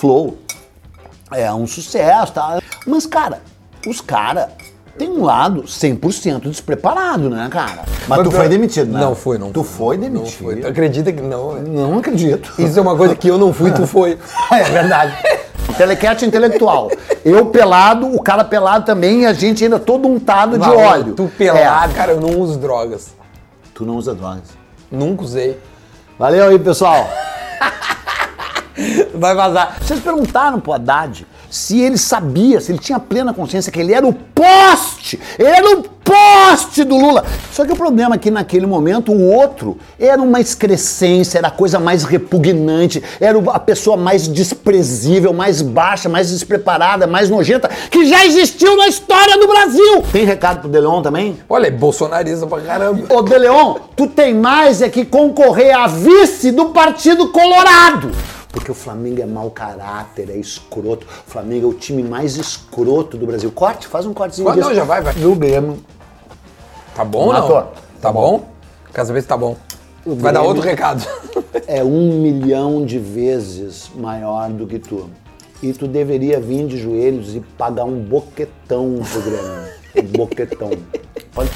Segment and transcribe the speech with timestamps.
[0.00, 0.38] Flow.
[1.30, 2.58] É um sucesso, tá?
[2.86, 3.42] Mas, cara,
[3.86, 4.46] os caras
[4.98, 7.82] têm um lado 100% despreparado, né, cara?
[8.08, 8.98] Mas, tu foi demitido, né?
[8.98, 9.52] Não foi, não.
[9.52, 10.38] Tu foi Não demitido.
[10.42, 10.56] foi.
[10.56, 11.52] Tu acredita que não?
[11.52, 11.62] né?
[11.68, 12.50] Não acredito.
[12.58, 14.18] Isso é uma coisa que eu não fui, tu foi.
[14.50, 15.14] É verdade.
[15.76, 16.90] Telequete intelectual.
[17.24, 21.12] Eu pelado, o cara pelado também, e a gente ainda todo untado de óleo.
[21.14, 21.94] Tu pelado, É.
[21.94, 23.14] cara, eu não uso drogas.
[23.74, 24.44] Tu não usa drogas.
[24.90, 25.60] Nunca usei.
[26.18, 27.06] Valeu aí, pessoal.
[29.14, 29.78] Vai vazar.
[29.80, 34.06] Vocês perguntaram pro Haddad se ele sabia, se ele tinha plena consciência que ele era
[34.06, 37.24] o poste, ele era o poste do Lula.
[37.52, 41.50] Só que o problema é que naquele momento o outro era uma excrescência, era a
[41.50, 48.06] coisa mais repugnante, era a pessoa mais desprezível, mais baixa, mais despreparada, mais nojenta que
[48.06, 50.02] já existiu na história do Brasil.
[50.12, 51.38] Tem recado pro Deleon também?
[51.48, 53.12] Olha, é bolsonarista pra caramba.
[53.12, 58.10] Ô, Deleon, tu tem mais é que concorrer a vice do Partido Colorado.
[58.52, 61.06] Porque o Flamengo é mau caráter, é escroto.
[61.26, 63.50] O Flamengo é o time mais escroto do Brasil.
[63.52, 64.68] Corte, faz um cortezinho disso.
[64.68, 65.14] não, já vai, vai.
[65.14, 65.78] Do Grêmio.
[66.94, 67.60] Tá bom Matou.
[67.60, 67.68] não?
[68.00, 68.44] Tá bom?
[68.92, 69.56] Quer saber se tá bom?
[70.04, 71.06] Vai dar outro recado.
[71.66, 75.08] É um milhão de vezes maior do que tu.
[75.62, 79.79] E tu deveria vir de joelhos e pagar um boquetão pro Grêmio.
[79.96, 80.70] Um boquetão.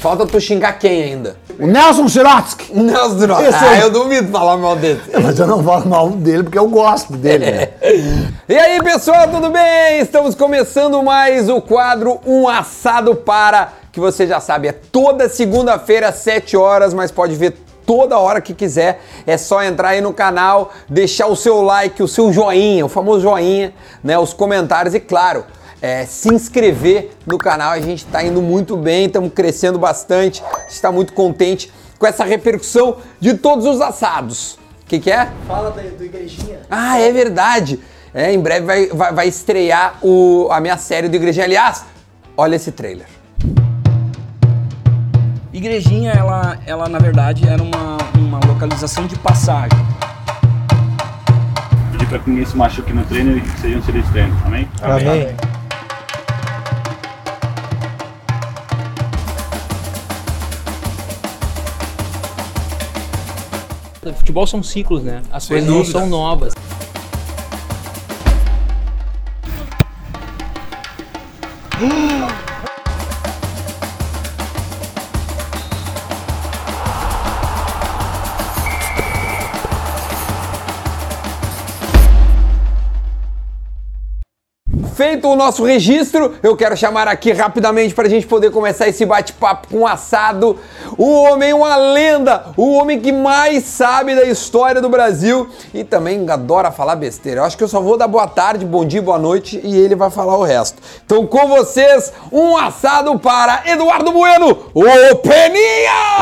[0.01, 1.37] Falta tu xingar quem ainda?
[1.59, 2.73] O Nelson Sirotsky.
[2.73, 3.47] Nelson Droga.
[3.47, 3.81] Esse Ah, aí.
[3.81, 4.99] eu duvido falar mal dele.
[5.21, 7.69] Mas eu não falo mal dele porque eu gosto dele, né?
[8.47, 9.99] E aí, pessoal, tudo bem?
[9.99, 16.09] Estamos começando mais o quadro Um Assado Para, que você já sabe, é toda segunda-feira,
[16.09, 17.55] às 7 horas, mas pode ver
[17.85, 19.01] toda hora que quiser.
[19.27, 23.21] É só entrar aí no canal, deixar o seu like, o seu joinha, o famoso
[23.21, 24.17] joinha, né?
[24.17, 25.43] Os comentários e, claro,
[25.85, 27.71] é, se inscrever no canal.
[27.71, 32.07] A gente está indo muito bem, estamos crescendo bastante, a gente está muito contente com
[32.07, 34.53] essa repercussão de todos os assados.
[34.81, 35.29] O que, que é?
[35.47, 36.61] Fala da, do Igrejinha.
[36.71, 37.79] Ah, é verdade.
[38.13, 41.45] É, em breve vai, vai, vai estrear o, a minha série do Igrejinha.
[41.45, 41.85] Aliás,
[42.35, 43.05] olha esse trailer.
[45.53, 49.77] Igrejinha, ela, ela na verdade era uma, uma localização de passagem.
[51.91, 54.35] Pedir para que ninguém se machuque no treino e que sejam felizes treino.
[54.45, 54.67] Amém?
[54.81, 55.54] Amém.
[64.13, 65.21] Futebol são ciclos, né?
[65.31, 65.99] As coisas não dúvida.
[65.99, 66.53] são novas.
[85.05, 89.05] Feito o nosso registro, eu quero chamar aqui rapidamente para a gente poder começar esse
[89.05, 90.57] bate-papo com o assado.
[90.97, 96.27] O homem, uma lenda, o homem que mais sabe da história do Brasil e também
[96.27, 97.41] adora falar besteira.
[97.41, 99.93] Eu acho que eu só vou dar boa tarde, bom dia, boa noite e ele
[99.93, 100.81] vai falar o resto.
[101.05, 106.15] Então, com vocês, um assado para Eduardo Bueno, o Peninha!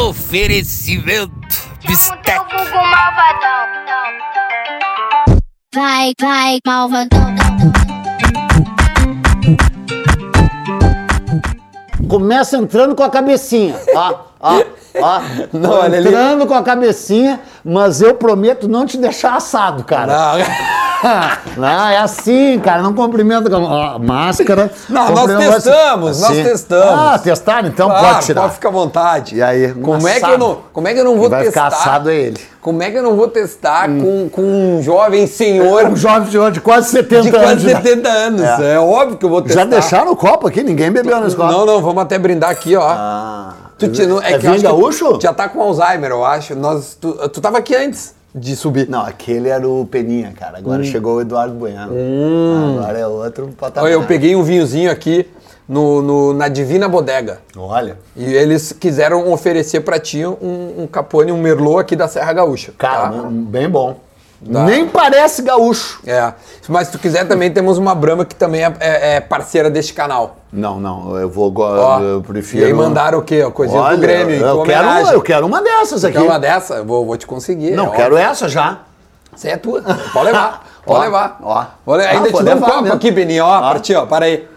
[0.00, 1.30] Oferecimento
[1.86, 2.40] Bistec.
[5.74, 7.20] Vai, vai, malvadão.
[12.08, 13.78] Começa entrando com a cabecinha.
[13.94, 14.62] Ó, ó,
[15.00, 15.20] ó.
[15.52, 16.08] Não, olha ali.
[16.08, 20.16] entrando com a cabecinha, mas eu prometo não te deixar assado, cara.
[20.16, 20.38] Não,
[21.92, 22.82] é assim, cara.
[22.82, 24.70] Não cumprimenta com a máscara.
[24.88, 25.70] Não, nós cumprimenta assim.
[25.70, 27.00] testamos, nós testamos.
[27.00, 27.68] Ah, testaram?
[27.68, 28.40] Então Claro, pode tirar.
[28.42, 29.36] Pode ficar à vontade.
[29.36, 31.70] E aí, como é, que eu não, como é que eu não vou Vai testar?
[31.70, 32.40] ficar assado é ele.
[32.60, 36.50] Como é que eu não vou testar com, com um jovem senhor Um jovem senhor
[36.50, 37.62] de quase 70 de quase anos.
[37.62, 37.76] já.
[37.76, 38.42] 70 anos?
[38.42, 38.74] É.
[38.74, 38.78] É.
[38.78, 39.60] óbvio que eu vou testar.
[39.60, 40.62] Já deixaram o copo aqui?
[40.62, 41.50] Ninguém bebeu nesse copo.
[41.50, 42.86] Não, não, vamos até brindar aqui, ó.
[42.86, 43.54] Ah.
[43.78, 45.18] Tu te- não- é que vinho gaúcho?
[45.22, 46.54] Já tá com Alzheimer, eu acho.
[46.54, 48.88] Nós, tu, tu tava aqui antes de subir.
[48.88, 50.58] Não, aquele era o Peninha, cara.
[50.58, 51.92] Agora chegou o Eduardo Bueno.
[52.78, 53.84] Agora é outro patamar.
[53.84, 55.26] Olha, eu peguei um vinhozinho aqui
[55.68, 57.38] no, no- na Divina Bodega.
[57.56, 57.96] Olha.
[58.16, 62.72] E eles quiseram oferecer pra ti um, um Capone, um Merlot aqui da Serra Gaúcha.
[62.78, 63.28] Cara, tá?
[63.30, 63.96] bem bom.
[64.42, 66.00] Nem parece gaúcho.
[66.06, 66.32] É.
[66.68, 69.92] Mas se tu quiser também temos uma Brahma que também é, é- é parceira deste
[69.92, 70.36] canal.
[70.52, 71.50] Não, não, eu vou.
[71.50, 72.62] go- Ó, eu prefiro.
[72.62, 73.42] E aí mandaram o quê?
[73.50, 74.34] Coisinha Olha, do Grêmio.
[74.36, 75.12] Eu quero, homenagem.
[75.12, 76.16] eu quero uma dessas aqui.
[76.16, 76.74] Quer uma dessa?
[76.76, 77.72] Eu Vou, vou te conseguir.
[77.72, 78.28] Não, é quero óbvio.
[78.30, 78.78] essa já.
[79.34, 79.82] Essa é tua.
[80.12, 80.66] Pode levar.
[80.84, 81.38] Pode Ó, levar.
[81.42, 81.64] ó.
[81.84, 82.96] Vou le- Ah, Ainda te dou um copo mesmo.
[82.96, 83.44] aqui, Beninho.
[83.44, 83.70] Ó, Ó.
[83.70, 84.06] pra ti, ó.
[84.06, 84.48] Para aí.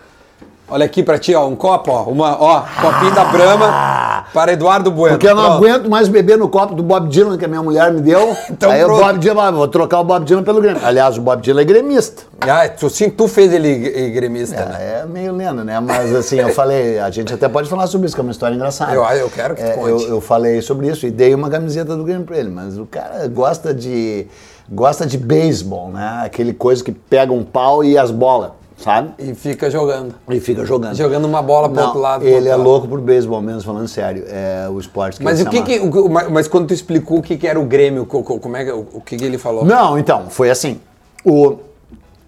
[0.74, 4.90] Olha aqui pra ti, ó, um copo, ó, uma, ó, copinho da Brahma para Eduardo
[4.90, 5.16] Bueno.
[5.18, 5.58] Porque eu não Pronto.
[5.58, 8.36] aguento mais beber no copo do Bob Dylan que a minha mulher me deu.
[8.50, 9.02] Então Aí o pronto.
[9.04, 10.82] Bob Dylan, ah, vou trocar o Bob Dylan pelo Grêmio.
[10.84, 12.24] Aliás, o Bob Dylan é gremista.
[12.42, 15.02] Ah, tu, sim, tu fez ele gremista, né?
[15.02, 15.80] É meio lenda, né?
[15.80, 18.56] Mas assim, eu falei, a gente até pode falar sobre isso, que é uma história
[18.56, 18.94] engraçada.
[18.94, 19.90] Eu- eu quero que tu É, conte.
[19.90, 22.86] eu, eu falei sobre isso e dei uma camiseta do Grêmio pra ele, mas o
[22.88, 24.26] cara gosta de
[24.72, 26.22] gosta de beisebol, né?
[26.26, 29.12] Aquele coisa que pega um pau e as bolas, sabe?
[29.20, 30.14] E fica jogando.
[30.30, 30.96] E fica jogando.
[30.96, 32.24] Jogando uma bola pro Não, outro lado.
[32.26, 32.64] Ele outro é lado.
[32.64, 34.24] louco por beisebol mesmo, falando sério.
[34.28, 37.22] É o esporte que Mas ele o que que, o- mas- quando tu explicou o
[37.22, 39.38] que que era o Grêmio, co- co- como é que, o o que que ele
[39.38, 39.64] falou?
[39.66, 40.80] Não, então, foi assim.
[41.26, 41.58] O,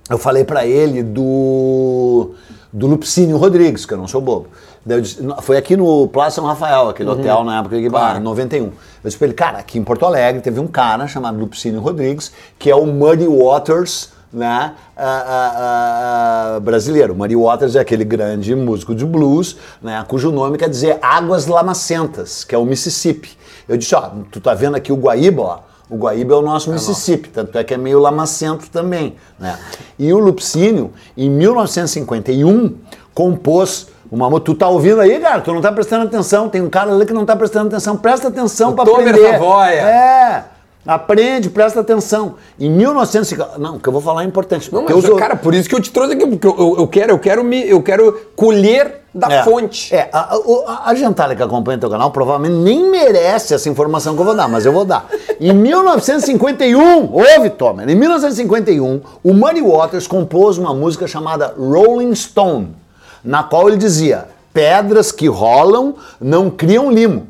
[0.10, 2.32] eu falei pra ele do,
[2.72, 4.48] do Lupicínio Rodrigues, que eu não sou bobo.
[4.86, 7.90] Disse- foi aqui no Plaza São Rafael, aquele hotel na época, que, Uhum.
[7.90, 8.18] Claro.
[8.18, 8.66] ah, 91.
[8.66, 8.72] Eu
[9.04, 12.70] disse pra ele, cara, aqui em Porto Alegre teve um cara chamado Lupicínio Rodrigues, que
[12.70, 17.16] é o Muddy Waters, né, ah, ah, ah, brasileiro.
[17.16, 22.44] Muddy Waters é aquele grande músico de blues, né, cujo nome quer dizer Águas Lamacentas,
[22.44, 23.38] que é o Mississippi.
[23.68, 25.60] Eu disse, ó, tu tá vendo aqui o Guaíba, ó,
[25.90, 29.16] o Guaíba é o nosso Mississippi, tanto é que é meio lamacento também.
[29.40, 29.58] Né?
[29.98, 32.76] E o Lupicínio, em 1951,
[33.14, 34.46] compôs uma música.
[34.46, 35.42] Tu tá ouvindo aí, cara?
[35.42, 36.50] Tu não tá prestando atenção.
[36.50, 37.98] Tem um cara ali que não tá prestando atenção.
[37.98, 39.32] Presta atenção para Tomer aprender.
[39.32, 39.82] Savoia.
[39.82, 40.55] É.
[40.86, 42.36] Aprende, presta atenção.
[42.60, 43.58] Em 1950.
[43.58, 44.72] Não, o que eu vou falar é importante.
[44.72, 46.88] Não, mas, ou- cara, por isso que eu te trouxe aqui, porque eu, eu- eu
[46.88, 49.44] quero, eu quero me, eu quero colher da É.
[49.44, 49.96] fonte.
[49.96, 50.36] É, a,
[50.68, 54.36] a, a gentalha que acompanha teu canal provavelmente nem merece essa informação que eu vou
[54.36, 55.08] dar, mas eu vou dar.
[55.40, 62.76] Em 1951, ouve, Tomer, em 1951, o Muddy Waters compôs uma música chamada Rolling Stone,
[63.24, 67.28] na qual ele dizia: pedras que rolam não criam limo.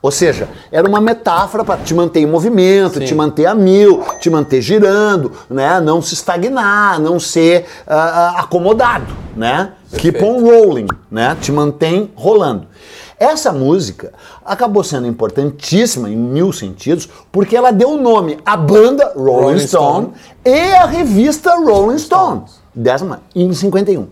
[0.00, 3.06] Ou seja, era uma metáfora para te manter em movimento, Sim.
[3.06, 5.80] te manter a mil, te manter girando, né?
[5.80, 9.72] Não se estagnar, não ser ah, acomodado, né?
[9.96, 11.34] Keep on rolling, né?
[11.40, 12.66] Te mantém rolando.
[13.18, 14.12] Essa música
[14.44, 19.66] acabou sendo importantíssima em mil sentidos porque ela deu o nome à banda Rolling, Rolling
[19.66, 20.12] Stone, Stone.
[20.44, 22.42] e à revista Rolling Stone,
[22.74, 24.08] maneira, em 51.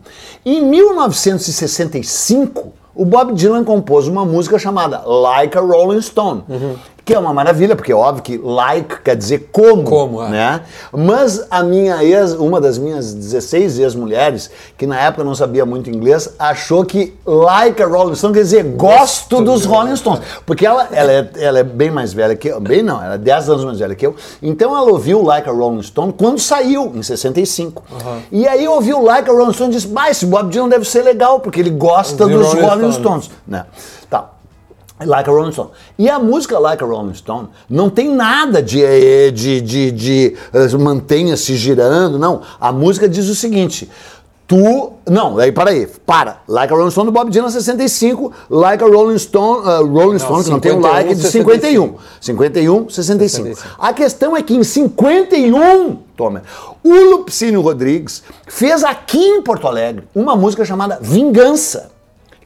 [0.47, 6.45] Em 1965, o Bob Dylan compôs uma música chamada Like a Rolling Stone,
[7.05, 10.29] que é uma maravilha, porque é óbvio que like quer dizer como, Como, é.
[10.29, 10.61] né?
[10.93, 15.91] Mas a minha ex, uma das minhas 16 ex-mulheres, que na época não sabia muito
[15.91, 20.21] inglês, achou que like a Rolling Stone quer dizer gosto dos Rolling Stones.
[20.47, 23.19] Porque ela, ela, é, ela é bem mais velha que eu, bem não, ela é
[23.19, 24.15] 10 anos mais velha que eu.
[24.43, 27.83] Então ela ouviu Like a Rolling Stone quando saiu, em 65.
[28.31, 31.03] E aí ouviu Like a Rolling Stone e disse, mas esse Bob Dylan deve ser
[31.03, 33.25] legal, porque ele gosta De dos Rolling Rolling Stones.
[33.25, 33.31] Stones.
[33.47, 33.67] Né?
[34.09, 34.31] Tá.
[35.05, 35.71] Like a Rolling Stone.
[35.99, 40.37] E a música Like a Rolling Stone não tem nada de, eh, de, de, de
[40.53, 42.43] eh, mantenha-se girando, não.
[42.61, 43.89] A música diz o seguinte.
[44.47, 44.93] Tu.
[45.09, 46.43] Não, aí para aí, para.
[46.47, 50.45] Like a Rolling Stone do Bob Dylan 65, Like a Rolling Stone, uh, Rolling Stone,
[50.45, 51.95] que não tem um 51, like, de 51.
[52.21, 53.49] 51, 65.
[53.49, 53.77] 65.
[53.79, 56.43] A questão é que em 51, Tomer,
[56.85, 61.92] o Lupicínio Rodrigues fez aqui em Porto Alegre uma música chamada Vingança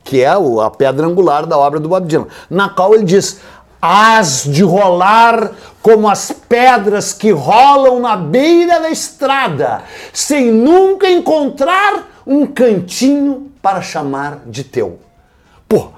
[0.06, 3.40] que é a pedra angular da obra do Bob Dylan, na qual ele diz:
[3.82, 5.50] Hás de rolar
[5.82, 9.82] como as pedras que rolam na beira da estrada,
[10.12, 15.00] sem nunca encontrar um cantinho para chamar de teu.
[15.68, 15.88] Pô,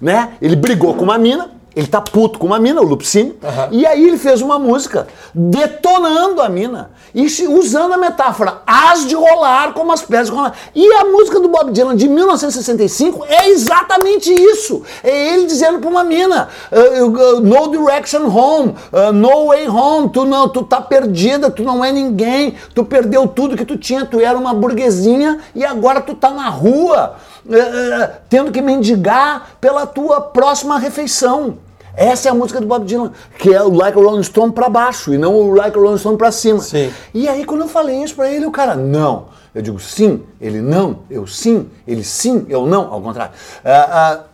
[0.00, 0.32] né?
[0.40, 3.36] Ele brigou com uma mina, ele tá puto com uma mina, o Lupicínio,
[3.70, 9.14] e aí ele fez uma música detonando a mina e usando a metáfora as de
[9.14, 10.52] rolar como as pedras que rolam.
[10.74, 14.82] E a música do Bob Dylan de 1965 é exatamente isso.
[15.04, 20.08] É ele dizendo pra uma mina, uh, uh, no direction home, uh, no way home,
[20.08, 24.04] tu não, tu tá perdida, tu não é ninguém, tu perdeu tudo que tu tinha,
[24.04, 27.14] tu era uma burguesinha e agora tu tá na rua
[27.50, 31.56] eh, tendo que mendigar pela tua próxima refeição.
[31.98, 34.68] Essa é a música do Bob Dylan, que é o Like a Rolling Stone pra
[34.68, 36.60] baixo e não o Like a Rolling Stone pra cima.
[36.60, 36.92] Sim.
[37.12, 39.26] E aí quando eu falei isso pra ele, o cara, não.
[39.52, 43.32] Eu digo sim, ele não, eu sim, ele sim, eu não, ao contrário.
[43.64, 44.24] Ah, ah,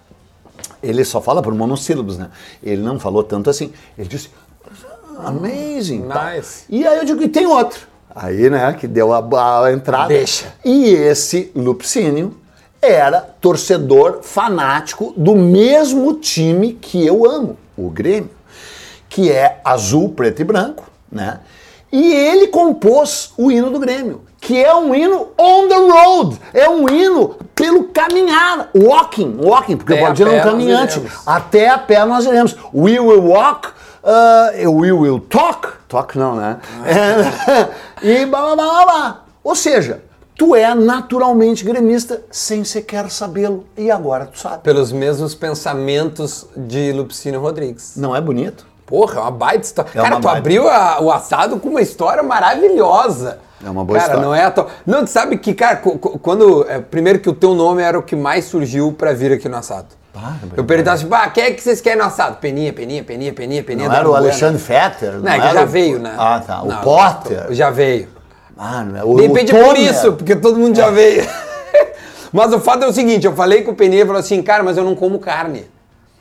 [0.83, 2.29] ele só fala por monossílabos, né?
[2.63, 3.73] Ele não falou tanto assim.
[3.97, 4.29] Ele disse,
[5.25, 6.03] amazing.
[6.03, 6.35] tal.
[6.35, 6.65] Nice.
[6.69, 7.89] E aí eu digo, e tem outro.
[8.15, 10.09] Aí, né, que deu a, a entrada.
[10.09, 10.53] Deixa.
[10.63, 12.37] E esse Lupicínio
[12.93, 18.31] era torcedor fanático do mesmo time que eu amo, o Grêmio,
[19.09, 21.41] que é azul, preto e branco, né?
[21.93, 26.69] E ele compôs o hino do Grêmio, que é um hino on the road, é
[26.69, 31.03] um hino pelo caminhar, walking, walking, porque Até o Bob é um caminhante.
[31.25, 32.57] Até a pé nós iremos.
[32.75, 33.69] We will walk,
[34.03, 35.69] uh, we will talk.
[35.89, 36.59] Talk não, né?
[36.85, 37.69] É,
[38.23, 39.25] e blá, blá, blá, blá.
[39.45, 40.03] Ou seja,
[40.37, 43.65] tu é naturalmente gremista sem sequer sabê-lo.
[43.77, 44.63] E agora tu sabe.
[44.63, 47.95] Pelos mesmos pensamentos de Lupicínio Rodrigues.
[47.97, 48.67] Não é bonito?
[48.87, 49.91] Porra, é uma baita história.
[49.95, 50.39] É cara, tu baita.
[50.39, 53.39] abriu a- o assado com uma história maravilhosa.
[53.65, 54.29] É uma boa cara, história.
[54.29, 54.67] não é toa.
[54.85, 56.67] Não, tu sabe que, cara, quando.
[56.69, 59.57] é, primeiro que o teu nome era o que mais surgiu pra vir aqui no
[59.57, 59.87] assado.
[60.57, 62.37] eu perguntava assim, bah, quem é que vocês querem no assado?
[62.37, 63.89] Peninha, Peninha, Peninha, Peninha, Peninha.
[63.89, 64.15] Não era o.
[64.15, 65.15] Alexandre Fetter?
[65.15, 66.15] Não, é que era já o- veio, né?
[66.19, 66.63] Ah, tá.
[66.63, 67.47] O Não, Potter?
[67.53, 68.09] Já veio.
[68.57, 69.05] Ah, não é.
[69.05, 71.25] O, De repente o é por isso, porque todo mundo já veio.
[72.33, 74.63] mas o fato é o seguinte, eu falei com o Peninha e falou assim, cara,
[74.63, 75.67] mas eu não como carne.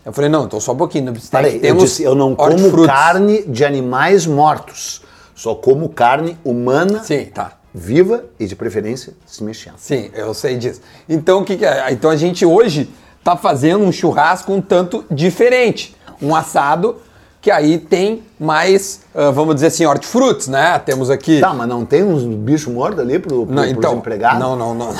[0.06, 1.14] Eu falei, não, então só um pouquinho.
[1.32, 5.02] Peraí, eu disse, eu não como carne de animais mortos.
[5.34, 7.54] Só como carne humana, Sim, tá.
[7.74, 9.76] viva e de preferência se mexendo.
[9.78, 10.82] Sim, eu sei disso.
[11.10, 11.92] Então o que, que é?
[11.92, 12.90] Então a gente hoje
[13.24, 15.96] tá fazendo um churrasco um tanto diferente.
[16.22, 16.98] Um assado
[17.44, 20.80] que aí tem mais, ah, vamos dizer assim, hortifrutis, né?
[20.80, 21.42] Temos aqui.
[21.42, 24.40] Tá, mas não tem uns bichos mortos ali pro, pro, Não, pros então, empregados?
[24.40, 24.94] Não, não, não.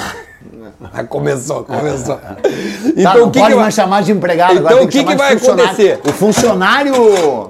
[1.08, 2.18] Começou, começou.
[2.18, 2.36] Tá,
[2.98, 5.16] Então não o que pode que vai chamar de empregado, Então, o que que de
[5.16, 6.02] vai acontecer?
[6.06, 7.50] O funcionário...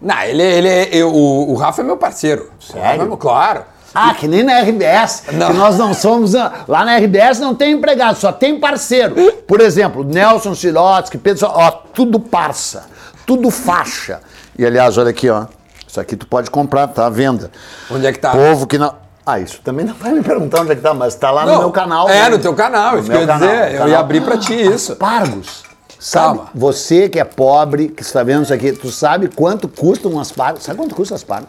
[0.00, 0.88] Não, ele, ele é.
[0.92, 2.50] eu- o, o Rafa é meu parceiro.
[2.60, 3.00] Sério?
[3.02, 3.62] Rafa é claro.
[3.94, 5.48] Ah, que nem na RBS, Não.
[5.48, 6.34] que nós não somos...
[6.34, 9.14] ah, Lá na RBS não tem empregado, só tem parceiro.
[9.46, 11.46] Por exemplo, Nelson Sirotsky, Pedro...
[11.48, 12.86] Ó, tudo parça,
[13.32, 14.20] tudo faixa.
[14.58, 15.46] E aliás, olha aqui, ó.
[15.86, 17.50] Isso aqui tu pode comprar, tá à venda.
[17.90, 18.30] Onde é que tá?
[18.30, 18.94] Povo que não...
[19.24, 21.52] Ah, isso também não vai me perguntar onde é que tá, mas tá lá no
[21.52, 22.08] Não, meu canal.
[22.08, 22.28] é, né?
[22.30, 24.92] no teu canal, isso que eu ia dizer, eu ia abrir pra ti isso.
[24.92, 25.62] Aspargos.
[25.98, 26.50] Sabe, Calma.
[26.52, 30.60] você que é pobre, que está vendo isso aqui, tu sabe quanto custa um aspargo?
[30.60, 31.46] Sabe quanto custa um aspargo?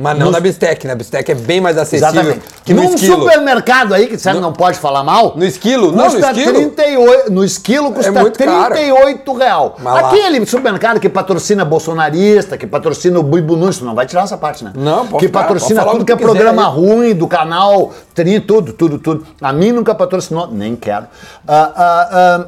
[0.00, 2.40] Mas não na bistec, na bistec é bem mais acessível Exatamente.
[2.64, 3.20] que no Num esquilo.
[3.22, 5.32] supermercado aí, que sabe não pode falar mal.
[5.36, 5.90] No esquilo?
[5.90, 6.52] Não, no esquilo.
[6.70, 8.74] 38, no esquilo custa muito caro.
[8.76, 9.74] 38 real.
[9.82, 14.22] Mas lá- Aquele supermercado que patrocina bolsonarista, que patrocina o Bui Nunes, não vai tirar
[14.22, 14.70] essa parte, né?
[14.76, 16.74] Não, pode Que patrocina tudo que que é programa aí.
[16.76, 19.26] ruim do canal, Trin, tudo, tudo, tudo.
[19.42, 21.06] A mim nunca patrocinou, nem quero.
[21.46, 22.46] Ah, ah, ah,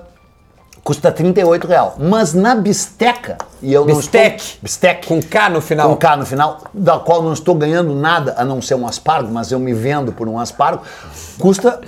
[0.82, 1.96] custa 38 real.
[1.98, 4.42] Mas na bisteca, e eu não Bistec.
[4.42, 4.58] estou...
[4.62, 5.06] Bistec.
[5.06, 5.88] Com K no final.
[5.90, 9.30] Com K no final, da qual não estou ganhando nada a não ser um aspargo,
[9.32, 10.82] mas eu me vendo por um aspargo,
[11.38, 11.80] custa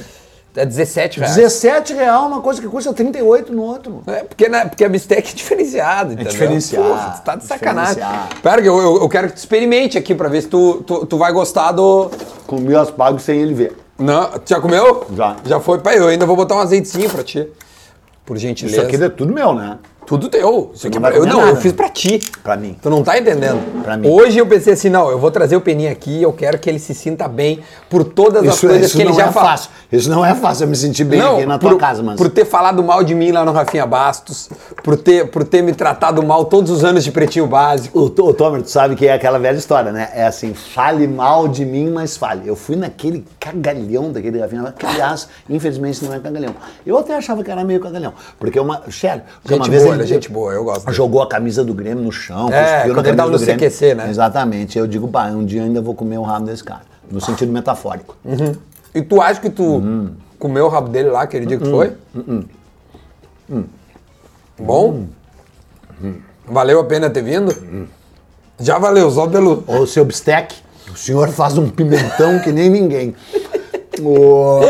[0.54, 1.34] É 17 reais.
[1.34, 4.02] 17 real, uma coisa que custa 38 no outro.
[4.06, 6.30] É, porque, na, porque a bistec é diferenciada, entendeu?
[6.30, 8.02] diferenciado, Porra, tu tá de sacanagem.
[8.42, 11.16] Pera, eu, eu, eu quero que tu experimente aqui pra ver se tu, tu, tu
[11.16, 12.10] vai gostar do...
[12.46, 13.76] Comi aspargo sem ele ver.
[13.98, 15.06] Não, tu já comeu?
[15.16, 15.36] Já.
[15.44, 15.78] Já foi?
[15.78, 17.48] Pai, eu ainda vou botar um azeitezinho pra ti.
[18.24, 18.76] Por gentileza.
[18.76, 19.78] Isso aqui é tudo meu, né?
[20.06, 20.70] Tudo teu.
[20.74, 22.20] Isso aqui não é pra- eu, não, nada, eu fiz pra ti.
[22.42, 22.76] Pra mim.
[22.82, 23.60] Tu não tá entendendo.
[23.82, 24.08] Pra mim.
[24.08, 26.68] Hoje eu pensei assim, não, eu vou trazer o Peninha aqui e eu quero que
[26.68, 29.32] ele se sinta bem por todas as Isso, coisas isso que ele não já é
[29.32, 29.70] fácil.
[29.90, 32.16] Isso não é fácil eu me sentir bem aqui na tua por, casa, mas...
[32.16, 34.48] por ter falado mal de mim lá no Rafinha Bastos,
[34.82, 37.98] por ter, por ter me tratado mal todos os anos de pretinho básico.
[37.98, 40.10] O, o Tomer, tu sabe que é aquela velha história, né?
[40.14, 42.48] É assim, fale mal de mim, mas fale.
[42.48, 46.54] Eu fui naquele cagalhão daquele Rafinha, que aliás, infelizmente não é cagalhão.
[46.84, 49.91] Eu até achava que era meio cagalhão, porque uma, sério, porque Gente uma vez boa,
[49.94, 50.96] ele, ele é gente boa, eu gosto dele.
[50.96, 53.38] Jogou a camisa do Grêmio no chão, É, quando ele tava no.
[53.38, 54.08] CQC, né?
[54.10, 54.78] Exatamente.
[54.78, 58.16] Eu digo, pá, um dia ainda vou comer o rabo desse cara, no sentido metafórico.
[58.94, 60.10] E tu acha que tu Hum.
[60.38, 61.92] comeu o rabo dele lá aquele dia que tu foi?
[64.58, 65.06] Bom?
[66.46, 67.88] Valeu a pena ter vindo?
[68.60, 69.64] Já valeu, só pelo.
[69.66, 70.54] Ô, seu bistec,
[70.92, 73.14] o senhor faz um pimentão que nem ninguém.
[74.02, 74.60] Ô,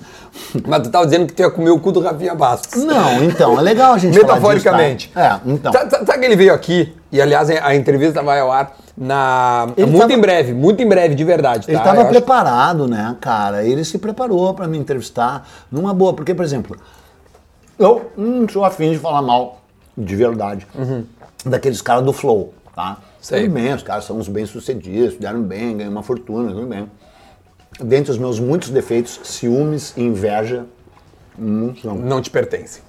[0.67, 2.83] Mas tu tava dizendo que tu ia comer o cu do Rafinha Bastos.
[2.85, 5.07] Não, então, é legal a gente falar Metaforicamente.
[5.09, 5.41] disso, tá?
[5.45, 5.73] É, então.
[5.73, 9.69] Sabe, que ele veio aqui, e aliás a entrevista vai ao ar na.
[9.77, 11.67] Ele muito tava- em breve, muito em breve, de verdade.
[11.69, 11.83] Ele tá?
[11.83, 13.65] estava Eu acho- preparado, né, cara?
[13.65, 16.13] Ele se preparou para me entrevistar numa boa.
[16.15, 16.77] Porque, por exemplo,
[17.79, 19.61] eu não sou afim de falar mal,
[19.97, 20.67] de verdade,
[21.45, 22.99] daqueles caras do Flow, tá?
[23.21, 23.43] Sei.
[23.43, 26.89] Tudo bem, os caras são uns bem-sucedidos, deram bem, ganham uma fortuna, tudo bem.
[27.80, 30.64] Dentre os meus muitos defeitos, ciúmes e inveja
[31.38, 32.80] hum, são Não te pertence.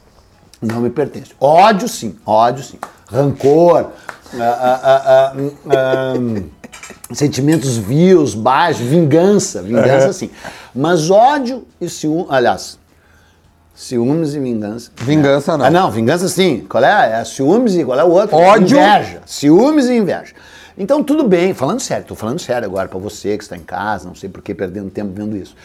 [0.62, 1.32] não me pertence.
[1.39, 2.79] Ódio sim, ódio sim.
[3.10, 3.91] Rancor,
[4.34, 10.29] ah, ah, ah, ah, hum, ah, sentimentos vios, baixos, vingança, vingança sim.
[10.74, 12.77] Mas ódio e ciúme, aliás,
[13.75, 14.91] ciúmes e vingança.
[14.98, 15.65] Vingança não.
[15.65, 16.65] Ah, não, vingança sim.
[16.67, 17.20] Qual é?
[17.20, 18.36] É ciúmes e qual é o outro?
[18.36, 18.77] Ódio.
[18.77, 19.22] Inveja.
[19.25, 20.34] Ciúmes e inveja.
[20.78, 24.08] Então tudo bem, falando sério, tô falando sério agora pra você que está em casa,
[24.08, 25.56] não sei por que perdendo tempo vendo isso.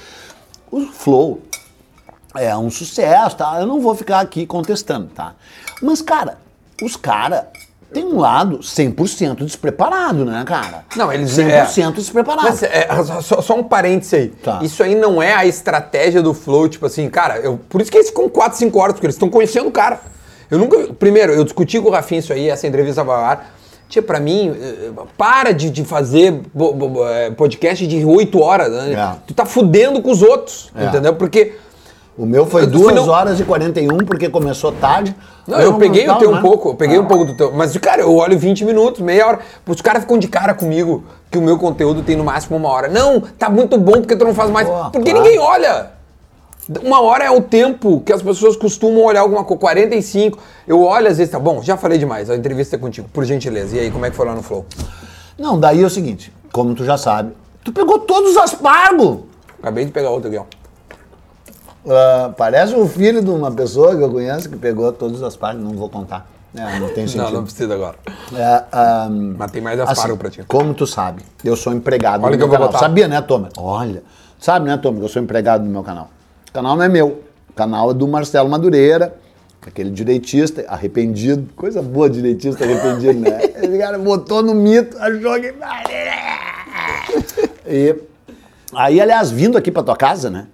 [0.70, 1.42] O Flow
[2.34, 3.58] é um sucesso, tá?
[3.60, 5.34] Eu não vou ficar aqui contestando, tá?
[5.82, 6.38] Mas, cara,
[6.82, 7.42] os caras
[7.92, 10.86] têm um lado 100% despreparado, né, cara?
[10.96, 12.44] Não, eles- 100% despreparado.
[12.48, 12.88] Mas é,
[13.20, 14.28] só, só um parênteses aí.
[14.28, 14.60] Tá.
[14.62, 17.98] Isso aí não é a estratégia do Flow, tipo assim, cara, eu, por isso que
[17.98, 20.00] eles ficam 4, 5 horas, porque eles estão conhecendo o cara.
[20.50, 20.94] Eu nunca.
[20.94, 23.54] Primeiro, eu discuti com o Rafinha isso aí, essa entrevista vai ar.
[23.92, 26.40] Tia, pra mim, eh, para de, de fazer
[27.10, 28.72] eh, podcast de 8 horas.
[28.72, 28.94] Né?
[28.94, 29.16] É.
[29.26, 30.86] Tu tá fudendo com os outros, É.
[30.86, 31.14] entendeu?
[31.14, 31.52] Porque.
[32.16, 35.14] O meu foi Eu- 2 senão- horas e 41, porque começou tarde.
[35.46, 36.40] Não, eu peguei o teu um né?
[36.40, 37.52] pouco, eu peguei um pouco do teu.
[37.52, 39.40] Mas, cara, eu olho 20 minutos, meia hora.
[39.66, 42.88] Os caras ficam de cara comigo que o meu conteúdo tem no máximo uma hora.
[42.88, 44.66] Não, tá muito bom porque tu não faz mais.
[44.68, 45.22] Pô, porque claro.
[45.24, 45.90] ninguém olha.
[46.82, 49.60] Uma hora é o tempo que as pessoas costumam olhar alguma coisa.
[49.60, 50.38] 45.
[50.66, 52.30] Eu olho às vezes, tá bom, já falei demais.
[52.30, 53.76] A entrevista é contigo, por gentileza.
[53.76, 54.64] E aí, como é que foi lá no Flow?
[55.38, 57.32] Não, daí é o seguinte, como tu já sabe,
[57.64, 59.20] tu pegou todos os aspargos.
[59.60, 60.44] Acabei de pegar outro aqui, ó.
[61.88, 65.62] Ah, parece o filho de uma pessoa que eu conheço que pegou todos os aspargos,
[65.64, 66.30] não vou contar.
[66.54, 67.24] É, não tem sentido.
[67.24, 67.96] Não, não precisa agora.
[68.34, 68.64] É,
[69.36, 70.44] Mas tem mais aspargo assim, pra ti.
[70.46, 72.72] Como tu sabe, eu sou empregado Olha no que eu meu vou canal.
[72.72, 72.78] botar.
[72.78, 73.50] Sabia, né, Tomer?
[73.56, 74.02] Olha,
[74.38, 76.08] sabe, né, Tomer, que eu sou empregado no meu canal.
[76.52, 77.22] O canal não é meu.
[77.48, 79.16] O canal é do Marcelo Madureira,
[79.66, 81.48] aquele direitista arrependido.
[81.56, 83.40] Coisa boa, direitista arrependido, né?
[83.56, 85.54] Esse cara botou no mito, achou que...
[87.66, 87.96] E
[88.74, 90.46] aí, aliás, vindo aqui pra tua casa, né?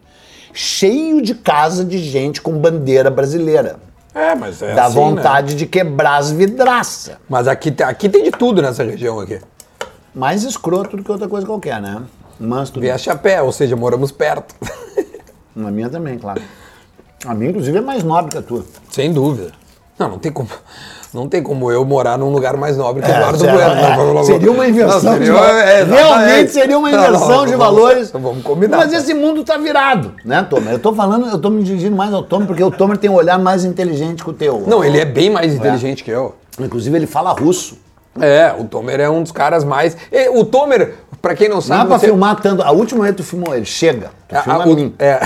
[0.52, 3.80] Cheio de casa de gente com bandeira brasileira.
[4.14, 7.16] É, mas é Dá assim, vontade de quebrar as vidraças.
[7.28, 9.40] Mas aqui, tem- aqui tem de tudo nessa região aqui.
[10.14, 12.02] Mais escroto do que outra coisa qualquer, né?
[12.38, 14.54] Mas tudo Vieste a pé, ou seja, moramos perto.
[15.66, 16.40] A minha também, claro.
[17.26, 18.64] A minha, inclusive, é mais nobre que a tua.
[18.90, 19.50] Sem dúvida.
[19.98, 20.48] Não, não tem como.
[21.12, 23.70] Não tem como eu morar num lugar mais nobre que É, Eduardo sério, Bueno.
[23.80, 23.96] é.
[23.96, 25.62] Não, vamos- Seria uma inversão Não, de seria- valores.
[25.64, 25.84] é.
[25.84, 28.10] Realmente seria uma Não, não, inversão de valores.
[28.12, 28.76] Vamos combinar.
[28.76, 30.74] Mas esse mundo tá virado, né, Tomer?
[30.74, 33.14] Eu tô falando, eu tô me dirigindo mais ao Tomer, porque o Tomer tem um
[33.14, 34.62] olhar mais inteligente que o teu.
[34.66, 36.36] Não, ele é bem mais inteligente que eu.
[36.60, 37.78] Inclusive, ele fala russo.
[38.20, 39.96] É, o Tomer é um dos caras mais.
[40.34, 41.84] O Tomer, pra quem não Não sabe.
[41.84, 42.62] é pra você- filmar tanto.
[42.62, 44.10] A última vez que tu filmou ele, chega.
[44.28, 44.94] Tu Ah, filma ah, o, mim.
[44.98, 45.18] é.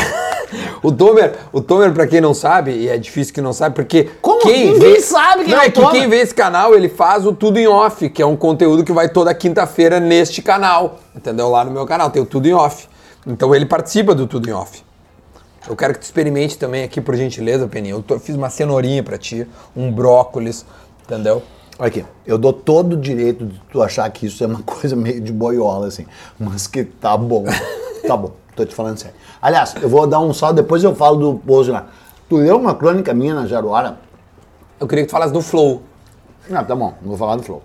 [0.83, 4.11] O Tomer, o Tomer, pra quem não sabe, e é difícil que não sabe, porque
[4.21, 4.41] Como?
[4.41, 5.91] quem Ninguém vê, sabe quem não, é o é que Tomer.
[5.93, 8.93] quem vê esse canal, ele faz o Tudo em Off, que é um conteúdo que
[8.93, 11.49] vai toda quinta-feira neste canal, entendeu?
[11.49, 12.89] Lá no meu canal, tem o Tudo em Off.
[13.27, 14.83] Então ele participa do Tudo em Off.
[15.69, 17.95] Eu quero que tu experimente também aqui, por gentileza, Peninha.
[17.95, 19.47] Eu tô- fiz uma cenourinha pra ti,
[19.77, 20.67] um brócolis,
[21.05, 21.41] entendeu?
[21.79, 24.97] Olha aqui, eu dou todo o direito de tu achar que isso é uma coisa
[24.97, 26.05] meio de boiola, assim.
[26.39, 27.45] Mas que tá bom.
[28.07, 29.15] tá bom, tô te falando sério.
[29.43, 31.87] Aliás, eu vou dar um salto, depois eu falo do pouso lá.
[32.29, 33.99] Tu leu uma crônica minha na Jaruara?
[34.79, 35.83] Eu queria que tu falasse do Flow,
[36.53, 37.63] Ah, tá bom, não vou falar do Flow.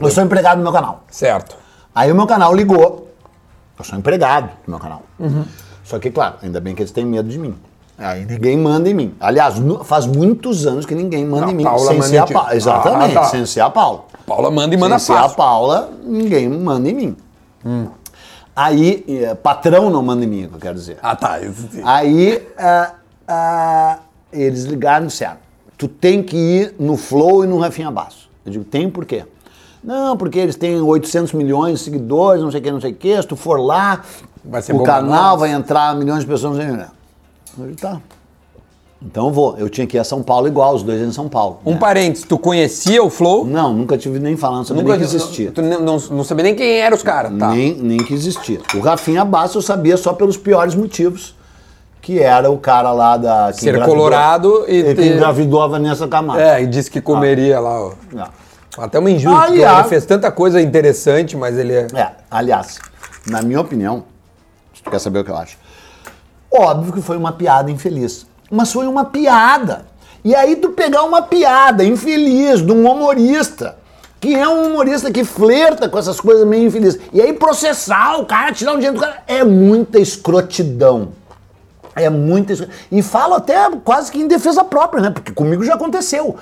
[0.00, 1.02] Eu sou empregado no meu canal.
[1.10, 1.56] certo?
[1.94, 3.08] Aí o meu canal ligou.
[3.78, 5.02] Eu sou empregado no meu canal.
[5.84, 7.54] Só que, claro, ainda bem que eles têm medo de mim.
[7.96, 9.14] Aí ninguém manda em mim.
[9.20, 11.62] Aliás, faz muitos anos que ninguém manda A em mim.
[11.62, 12.26] Paula sem manda ser a.
[12.26, 12.56] Paula.
[12.56, 13.26] Exatamente, Ah, tá.
[13.28, 14.04] sem ser a Paula.
[14.26, 15.36] Paula manda e manda Sem ser a fácil.
[15.36, 17.16] Paula, ninguém manda em mim.
[18.56, 20.98] Aí, eh, patrão não manda em mim, é que eu quero dizer.
[21.02, 21.40] Ah, tá.
[21.40, 21.82] Isso sim.
[21.84, 22.94] Aí, ah,
[23.26, 23.98] ah,
[24.32, 25.38] eles ligaram e disseram,
[25.76, 28.30] tu tem que ir no Flow e no Rafinha Basso.
[28.46, 29.24] Eu digo, tem por quê?
[29.82, 32.94] Não, porque eles têm 800 milhões de seguidores, não sei o que, não sei o
[32.94, 33.20] que.
[33.20, 34.02] Se tu for lá,
[34.72, 35.40] o canal nós.
[35.40, 36.56] vai entrar milhões de pessoas.
[36.56, 36.90] Não sei o que.
[37.60, 38.00] Eu digo, tá.
[39.04, 39.56] Então eu vou.
[39.58, 41.60] Eu tinha que ir a São Paulo igual, os dois em São Paulo.
[41.64, 41.78] Um né?
[41.78, 43.44] parênteses, tu conhecia o Flow?
[43.44, 45.52] Não, nunca tive nem falando, sabia nem que existia.
[45.52, 47.50] Tu não, não, não sabia nem quem eram os caras, tá?
[47.50, 48.60] Nem, nem que existia.
[48.74, 51.34] O Rafinha Bastos eu sabia só pelos piores motivos.
[52.00, 53.50] Que era o cara lá da.
[53.50, 56.42] que Ser colorado e que ter- engravidou a Vanessa Camargo.
[56.42, 57.92] É, e disse que comeria lá, ó.
[58.12, 58.28] Não.
[58.76, 61.86] Até uma porque Aliás- ele fez tanta coisa interessante, mas ele é.
[61.94, 62.78] É, aliás,
[63.26, 64.04] na minha opinião,
[64.74, 65.56] se tu quer saber o que eu acho,
[66.52, 68.26] óbvio que foi uma piada infeliz.
[68.50, 69.86] Mas foi uma piada.
[70.24, 73.76] E aí tu pegar uma piada infeliz de um humorista,
[74.20, 78.24] que é um humorista que flerta com essas coisas meio infelizes, e aí processar o
[78.24, 81.12] cara, tirar um dinheiro do cara, é muita escrotidão.
[81.96, 83.54] É muita escro- E falo até
[83.84, 85.10] quase que em defesa própria, né?
[85.10, 86.36] Porque comigo já aconteceu.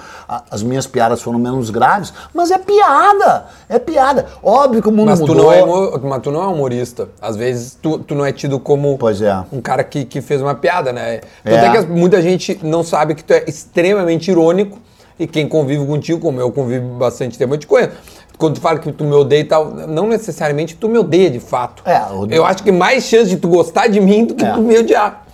[0.51, 3.47] As minhas piadas foram menos graves, mas é piada.
[3.69, 4.27] É piada.
[4.43, 5.45] Óbvio que o mundo Mas tu, mudou.
[5.45, 7.09] não é, mas tu não é humorista.
[7.21, 9.45] Às vezes tu, tu não é tido como é.
[9.55, 11.21] um cara que, que fez uma piada, né?
[11.45, 11.67] Tanto É.
[11.67, 11.83] é.
[11.85, 14.79] que muita gente não sabe que tu é extremamente irônico
[15.19, 17.93] e quem convive contigo, como eu convivo bastante tempo, eu te conheço.
[18.39, 21.39] Quando tu fala que tu me odeia e tal, não necessariamente tu me odeia de
[21.39, 21.83] fato.
[21.87, 24.53] É, o- Eu acho que mais chance de tu gostar de mim do que É.
[24.53, 25.25] tu me odiar.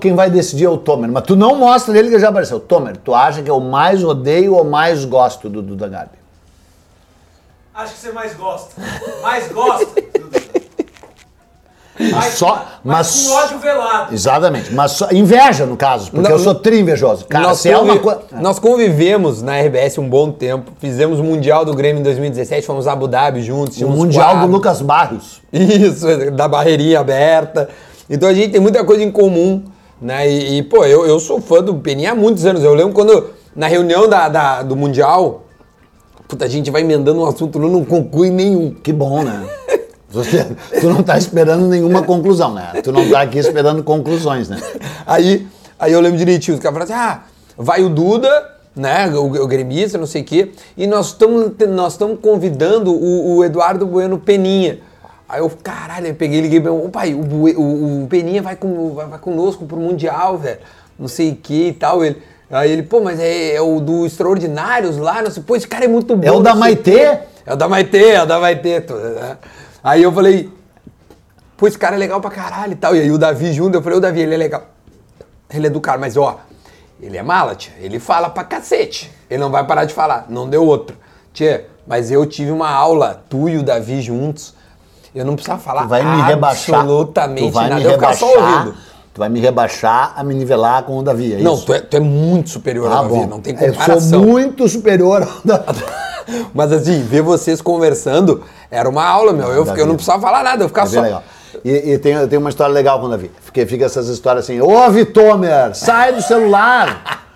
[0.00, 2.58] Quem vai decidir é o Tomer, mas tu não mostra ele que já apareceu.
[2.58, 6.18] Tomer, tu acha que eu mais odeio ou mais gosto do Duda Garbi?
[7.74, 8.70] Acho que você mais gosta.
[9.22, 10.02] Mais gosta.
[12.12, 14.12] mais, Só- mas- com ódio velado.
[14.14, 17.26] Exatamente, mas só, inveja no caso, porque Não, eu sou tri invejoso.
[17.26, 18.22] Cara, nós, se é uma coisa.
[18.40, 22.88] nós convivemos na RBS um bom tempo, fizemos o Mundial do Grêmio em 2017, fomos
[22.88, 23.80] a Abu Dhabi juntos.
[23.82, 24.50] O Mundial do quadros.
[24.50, 25.42] Lucas Barros.
[25.52, 27.68] Isso, da barreirinha aberta.
[28.10, 29.62] Então a gente tem muita coisa em comum,
[30.02, 30.28] né?
[30.28, 32.62] E, e, pô, eu, eu sou fã do Peninha há muitos anos.
[32.64, 35.44] Eu lembro quando, na reunião da, da- do Mundial,
[36.30, 38.72] Puta, a gente vai emendando um assunto, não, não conclui nenhum.
[38.72, 39.44] Que bom, né?
[40.10, 40.46] Você,
[40.80, 42.80] tu não tá esperando nenhuma conclusão, né?
[42.84, 44.60] Tu não tá aqui esperando conclusões, né?
[45.04, 47.24] Aí, aí eu lembro direitinho, os caras falaram assim, ah,
[47.58, 48.28] vai o Duda,
[48.76, 53.44] né, o, o gremista, não sei o quê, e nós estamos nós convidando o, o
[53.44, 54.78] Eduardo Bueno Peninha.
[55.30, 58.94] Aí eu, caralho, eu peguei e liguei pra pai, o, o, o Peninha vai, com,
[58.94, 60.58] vai, vai conosco pro Mundial, velho,
[60.98, 62.20] não sei o que e tal, ele...
[62.50, 65.84] Aí ele, pô, mas é, é o do Extraordinários lá, não sei, pô, esse cara
[65.84, 66.26] é muito bom.
[66.26, 67.20] É o da Maitê?
[67.46, 68.80] É o da Maitê, é o da Maitê.
[68.80, 69.36] tu- né?
[69.84, 70.50] Aí eu falei,
[71.56, 72.96] pô, esse cara é legal pra caralho e tal.
[72.96, 74.64] E aí o Davi junto, eu falei, o Davi, ele é legal.
[75.48, 76.40] Ele é do cara, mas ó,
[77.00, 77.72] ele é mala, tia.
[77.80, 79.12] Ele fala pra cacete.
[79.30, 80.26] Ele não vai parar de falar.
[80.28, 80.96] Não deu outro.
[81.32, 84.54] Tia, mas eu tive uma aula, tu e o Davi juntos.
[85.14, 86.80] Eu não precisava falar Tu vai me rebaixar.
[86.80, 87.80] absolutamente tu vai nada.
[87.80, 88.58] me eu ficava só rebaixar.
[88.58, 88.74] ouvindo.
[89.12, 91.66] Tu vai me rebaixar a me nivelar com o Davi, é Não, isso?
[91.66, 93.26] tu é, tu é muito superior Ah, ao Davi, bom.
[93.26, 94.00] não tem Eu comparação.
[94.08, 95.84] sou muito superior ao Davi.
[96.54, 99.48] Mas assim, ver vocês conversando era uma aula, meu.
[99.48, 101.00] Eu, eu não precisava falar nada, eu ficava É só.
[101.00, 101.22] legal.
[101.64, 103.30] E, e tem, tem uma história legal com o Davi.
[103.44, 107.26] Porque fica essas histórias assim, ô Vitomer, sai do celular.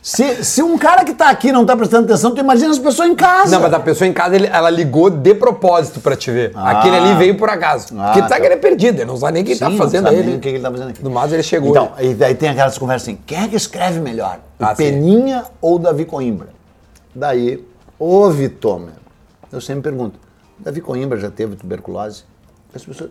[0.00, 3.08] Se, se um cara que tá aqui não tá prestando atenção, tu imagina as pessoas
[3.10, 3.50] em casa.
[3.50, 6.52] Não, mas a pessoa em casa, ele- ela ligou de propósito pra te ver.
[6.54, 6.70] Ah.
[6.78, 7.94] Aquele ali veio por acaso.
[7.98, 8.38] Ah, Porque tá.
[8.40, 10.16] que ele é perdido, ele não sabe nem o que ele Sim, tá fazendo aí.
[10.18, 10.36] Ele...
[10.36, 11.02] o que ele tá fazendo aqui.
[11.04, 11.70] No mais, ele chegou.
[11.70, 14.38] Então, e daí tem aquelas conversas assim, quem é que escreve melhor?
[14.58, 14.84] Ah, sim.
[14.84, 16.48] Peninha ou o Davi Coimbra?
[17.14, 17.64] Daí,
[17.98, 18.94] ô Vitomer,
[19.52, 20.18] eu sempre pergunto,
[20.58, 22.22] Davi Coimbra já teve tuberculose?
[22.74, 23.10] As pessoas,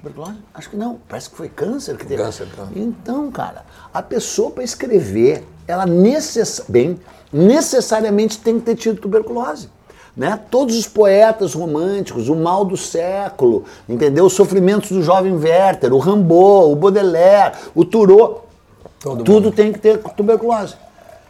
[0.00, 0.38] tuberculose?
[0.54, 2.22] Acho que não, parece que foi câncer que teve.
[2.22, 2.72] Câncer, câncer.
[2.76, 6.62] Então, cara, a pessoa para escrever, ela necess...
[6.68, 6.98] bem,
[7.32, 9.68] necessariamente tem que ter tido tuberculose.
[10.16, 10.38] Né?
[10.50, 14.26] Todos os poetas românticos, o mal do século, entendeu?
[14.26, 18.46] Os sofrimentos do jovem Werther, o Rimbaud, o Baudelaire, o Thoreau,
[18.98, 20.74] Todo tudo tem que ter tuberculose.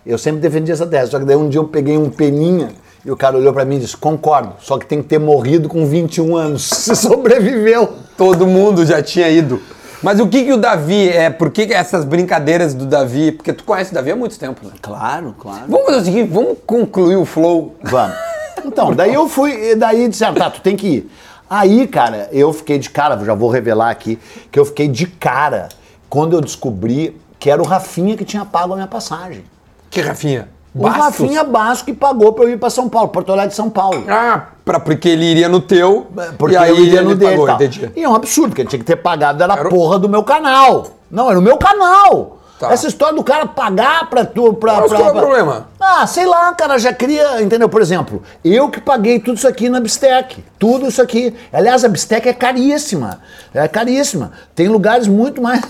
[0.05, 2.73] Eu sempre defendi essa tese, só que daí um dia eu peguei um peninha
[3.05, 5.69] e o cara olhou pra mim e disse: Concordo, só que tem que ter morrido
[5.69, 6.65] com 21 anos.
[6.69, 7.95] Se sobreviveu.
[8.17, 9.61] Todo mundo já tinha ido.
[10.03, 11.29] Mas o que que o Davi é?
[11.29, 13.33] Por que que essas brincadeiras do Davi?
[13.33, 14.73] Porque tu conhece o Davi há muito tempo, né?
[14.81, 15.65] Claro, claro.
[15.69, 17.77] Vamos fazer o seguinte, vamos concluir o flow.
[17.83, 18.17] Vamos.
[18.65, 21.11] Então, daí eu fui, e daí disseram, tá, tu tem que ir.
[21.49, 24.19] Aí, cara, eu fiquei de cara, já vou revelar aqui,
[24.51, 25.69] que eu fiquei de cara
[26.09, 29.45] quando eu descobri que era o Rafinha que tinha pago a minha passagem.
[29.91, 30.49] Que Rafinha?
[30.75, 33.69] O Rafinha Bastos que pagou pra eu ir pra São Paulo, Porto Alegre de São
[33.69, 34.05] Paulo.
[34.09, 36.07] Ah, pra, porque ele iria no teu.
[36.39, 37.57] Porque e aí eu iria no dele pagou, e tal.
[37.57, 37.93] entendi.
[37.97, 40.87] E é um absurdo, porque ele tinha que ter pagado, era porra do meu canal.
[41.11, 42.37] Não, era o meu canal.
[42.61, 42.71] Tá.
[42.73, 44.53] Essa história do cara pagar pra tu.
[44.53, 45.67] Pra, Mas pra- qual é o pra- problema?
[45.81, 47.69] Ah, sei lá, cara, já cria, entendeu?
[47.71, 50.45] Por exemplo, eu que paguei tudo isso aqui na Bistec.
[50.59, 51.35] Tudo isso aqui.
[51.53, 53.21] Aliás, a Bistec é caríssima.
[53.55, 54.31] É caríssima.
[54.55, 55.63] Tem lugares muito mais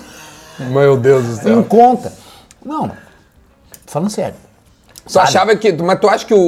[0.59, 2.13] Meu Deus do em conta.
[2.63, 2.91] Não,
[3.87, 4.35] falando sério.
[5.07, 5.73] Tu achava que.
[5.73, 6.39] Mas tu acha que o,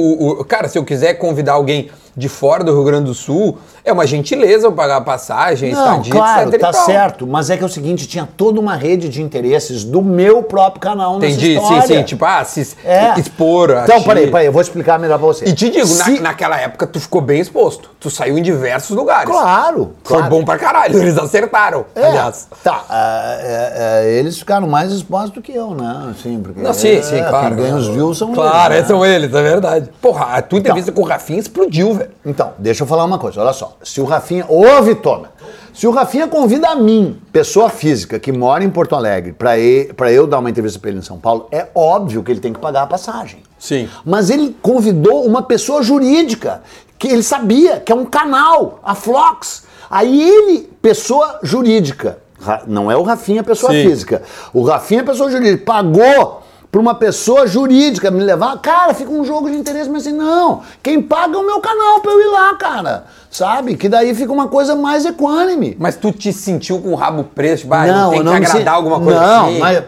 [0.41, 3.91] o- Cara, se eu quiser convidar alguém de fora do Rio Grande do Sul, é
[3.91, 6.61] uma gentileza eu pagar a passagem, Não, estadia, claro, etc.
[6.61, 10.01] tá certo, mas é que é o seguinte, tinha toda uma rede de interesses do
[10.01, 11.87] meu próprio canal nessa Entendi, sim, história.
[11.87, 12.03] sim.
[12.03, 13.19] Tipo, ah, se É.
[13.19, 13.71] expor.
[13.83, 15.45] Então, ti- peraí, peraí, eu vou explicar melhor pra você.
[15.45, 17.89] E te digo, na- Se- naquela época tu ficou bem exposto.
[17.99, 19.29] Tu saiu em diversos lugares.
[19.29, 20.29] Claro, Foi claro.
[20.35, 22.47] bom pra caralho, eles acertaram, É, aliás.
[22.63, 26.09] Tá, é, é, é, eles ficaram mais expostos do que eu, né?
[26.11, 27.47] Assim, porque Não, sim, é, sim, claro.
[27.55, 28.83] Quem ganha os views são Claro, eles.
[28.83, 28.87] né?
[28.87, 29.89] são eles, é verdade.
[30.01, 32.02] Porra, a tua entrevista com o Rafinha explodiu, velho.
[32.25, 33.77] Então, deixa eu falar uma coisa, olha só.
[33.83, 34.45] Se o Rafinha.
[34.47, 35.31] Ô, Vitona!
[35.73, 39.53] Se o Rafinha convida a mim, pessoa física que mora em Porto Alegre, pra,
[39.95, 42.53] pra eu dar uma entrevista pra ele em São Paulo, é óbvio que ele tem
[42.53, 43.41] que pagar a passagem.
[43.57, 43.89] Sim.
[44.05, 46.61] Mas ele convidou uma pessoa jurídica,
[46.99, 49.63] que ele sabia que é um canal, a Flox.
[49.89, 52.19] Aí ele, pessoa jurídica,
[52.67, 53.83] não é o Rafinha, pessoa Sim.
[53.83, 54.21] física.
[54.53, 58.57] O Rafinha, pessoa jurídica, pagou para uma pessoa jurídica me levar.
[58.57, 60.61] Cara, fica um jogo de interesse, mas assim, não.
[60.81, 63.03] Quem paga é o meu canal pra eu ir lá, cara.
[63.29, 63.75] Sabe?
[63.77, 65.77] Que daí fica uma coisa mais equânime.
[65.79, 68.33] Mas tu te sentiu com o rabo preso, tipo, ah, Não, não, tem que não
[68.33, 69.59] agradar sen- alguma coisa Não, assim?
[69.59, 69.83] mas-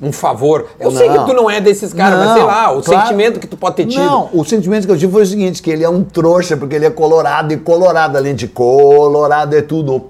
[0.00, 0.66] Um favor.
[0.78, 1.18] Eu sei Não.
[1.24, 3.00] que tu não é desses caras, mas sei lá, o claro.
[3.02, 4.00] sentimento que tu pode ter tido.
[4.04, 6.76] Não, o sentimento que eu tive foi o seguinte, que ele é um trouxa, porque
[6.76, 10.00] ele é colorado, e colorado, além de colorado é tudo.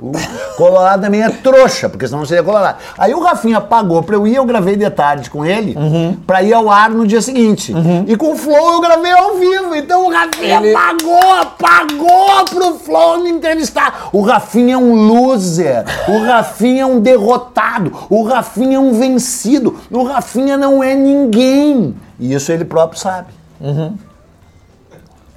[0.58, 2.76] Colorado também é trouxa, porque senão não seria colorado.
[2.98, 6.16] Aí o Rafinha pagou pra eu ir, eu gravei de tarde com ele, Uhum.
[6.26, 7.72] pra ir ao ar no dia seguinte.
[8.06, 12.74] E com o Flow eu gravei ao vivo, então o Rafinha Ele- pagou, pagou pro
[12.78, 14.10] Flow me entrevistar.
[14.12, 19.76] O Rafinha é um loser, o Rafinha é um derrotado, o Rafinha é um vencido,
[19.90, 21.94] o Rafinha não é ninguém.
[22.18, 23.32] E isso ele próprio sabe.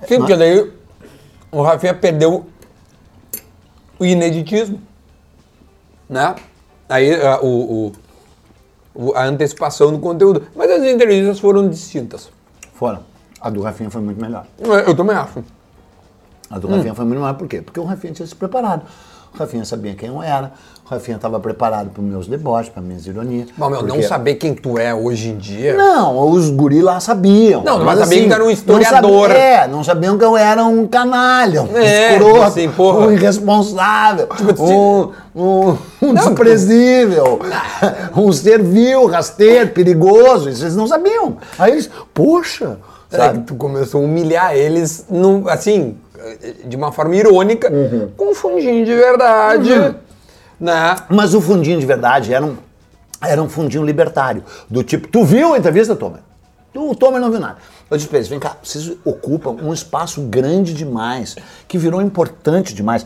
[0.08, 0.72] Sim, porque daí
[1.52, 2.46] o Rafinha perdeu
[4.00, 4.82] o ineditismo.
[6.10, 6.36] Né?
[6.90, 7.48] Aí a, o,
[7.88, 7.92] o-
[8.94, 10.44] o- a antecipação do conteúdo.
[10.56, 12.30] Mas as entrevistas foram distintas.
[12.74, 13.00] Foram.
[13.40, 14.46] A do Rafinha foi muito melhor.
[14.60, 15.44] Eu também acho.
[16.50, 16.76] A do Hum.
[16.76, 17.62] Rafinha foi muito melhor, por quê?
[17.62, 18.84] Porque o Rafinha tinha se preparado.
[19.34, 20.52] O Rafinha sabia quem eu era,
[20.92, 23.48] Rafinha estava preparado para os meus deboches, para minhas ironias.
[23.56, 25.74] Bom, meu, não porque- saber quem tu é hoje em dia.
[25.74, 27.64] Não, os guri lá sabiam.
[27.64, 29.28] Não, mas sabia que tu era um não historiador.
[29.30, 33.08] sabe- é, não sabiam que eu era um canalha, um É, escroto, assim, porra.
[33.08, 37.40] um irresponsável, Tipo, um, um, um desprezível,
[38.18, 40.50] um ser vil, rasteiro, perigoso.
[40.50, 41.38] Isso eles não sabiam.
[41.58, 42.78] Aí eles, poxa,
[43.10, 43.40] É, sabe?
[43.40, 45.96] que tu começou a humilhar eles, num, assim,
[46.66, 48.10] de uma forma irônica, Uhum.
[48.18, 49.96] com um fundinho de verdade,
[50.62, 50.96] né?
[51.10, 52.56] Mas o fundinho de verdade era um,
[53.20, 54.44] era um fundinho libertário.
[54.70, 55.96] Do tipo, tu viu a entrevista?
[55.96, 56.12] Tu,
[56.76, 57.58] o Tomer não viu nada.
[57.90, 61.36] Eu disse pra eles, vem cá, vocês ocupam um espaço grande demais,
[61.68, 63.06] que virou importante demais.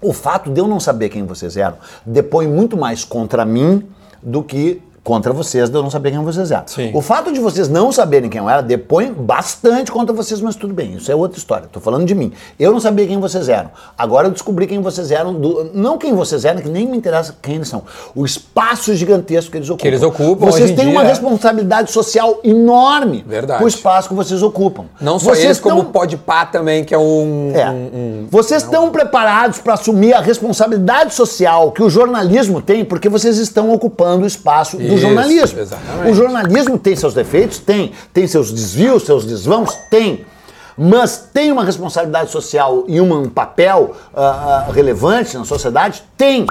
[0.00, 3.88] O fato de eu não saber quem vocês eram depõe muito mais contra mim
[4.22, 6.64] do que contra vocês de eu não saber quem vocês eram.
[6.66, 6.90] Sim.
[6.92, 10.74] O fato de vocês não saberem quem eu era depõe bastante contra vocês, mas tudo
[10.74, 11.66] bem, isso é outra história.
[11.72, 12.30] Tô falando de mim.
[12.60, 13.70] Eu não sabia quem vocês eram.
[13.96, 17.34] Agora eu descobri quem vocês eram, do- não quem vocês eram, que nem me interessa
[17.40, 17.84] quem eles são.
[18.14, 19.88] O espaço gigantesco que eles ocupam.
[19.88, 21.12] eles ocupam Vocês têm uma dia, é.
[21.12, 23.60] responsabilidade social enorme Verdade.
[23.60, 24.84] com o espaço que vocês ocupam.
[25.00, 27.52] Não só vocês eles, como o tão- Podpah também, que é um...
[27.54, 27.70] é.
[27.70, 33.08] um- um- vocês estão preparados para assumir a responsabilidade social que o jornalismo tem, porque
[33.08, 35.60] vocês estão ocupando o espaço do Isso, jornalismo.
[35.60, 36.10] exatamente.
[36.10, 37.58] O jornalismo tem seus defeitos?
[37.58, 37.92] Tem.
[38.12, 39.74] Tem seus desvios, seus desvãos?
[39.90, 40.26] Tem.
[40.76, 46.02] Mas tem uma responsabilidade social e uma- um papel ah, ah, relevante na sociedade?
[46.16, 46.46] Tem.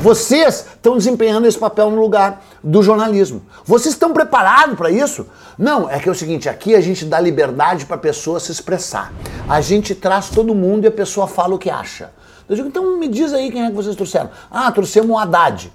[0.00, 3.42] Vocês estão desempenhando esse papel no lugar do jornalismo.
[3.64, 5.26] Vocês estão preparados para isso?
[5.58, 8.50] Não, é que é o seguinte, aqui a gente dá liberdade para a pessoa se
[8.50, 9.12] expressar.
[9.48, 12.10] A gente traz todo mundo e a pessoa fala o que acha.
[12.48, 14.30] Eu digo, então me diz aí quem é que vocês trouxeram.
[14.50, 15.70] Ah, trouxemos o Haddad.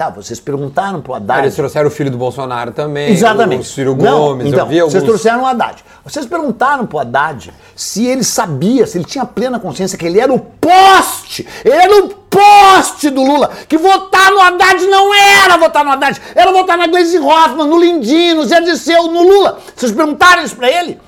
[0.00, 1.42] Tá, vocês perguntaram pro Haddad.
[1.42, 3.60] Eles trouxeram o filho do Bolsonaro também, Exatamente.
[3.60, 4.94] o Ciro Não, Gomes, então, eu vi alguns...
[4.94, 5.84] Vocês trouxeram o Haddad.
[6.02, 10.32] Vocês perguntaram pro Haddad se ele sabia, se ele tinha plena consciência que ele era
[10.32, 15.84] o poste, ele era o poste do Lula, que votar no Haddad não era votar
[15.84, 19.58] no Haddad, era votar na Gleisi Hoffmann, no Lindinho, no Zé Disseu, no Lula.
[19.76, 20.98] Vocês perguntaram isso pra ele?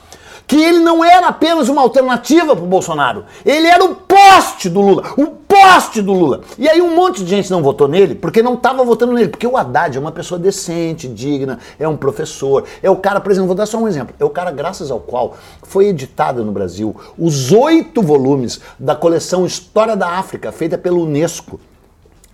[0.53, 5.15] Que ele não era apenas uma alternativa pro Bolsonaro, ele era o poste do Lula,
[5.17, 6.43] o poste do Lula.
[6.59, 9.47] E aí um monte de gente não votou nele porque não estava votando nele, porque
[9.47, 13.47] o Haddad é uma pessoa decente, digna, é um professor, é o cara, por exemplo,
[13.47, 16.95] vou dar só um exemplo, é o cara graças ao qual foi editado no Brasil
[17.19, 21.59] os oito volumes da coleção História da África, feita pela Unesco.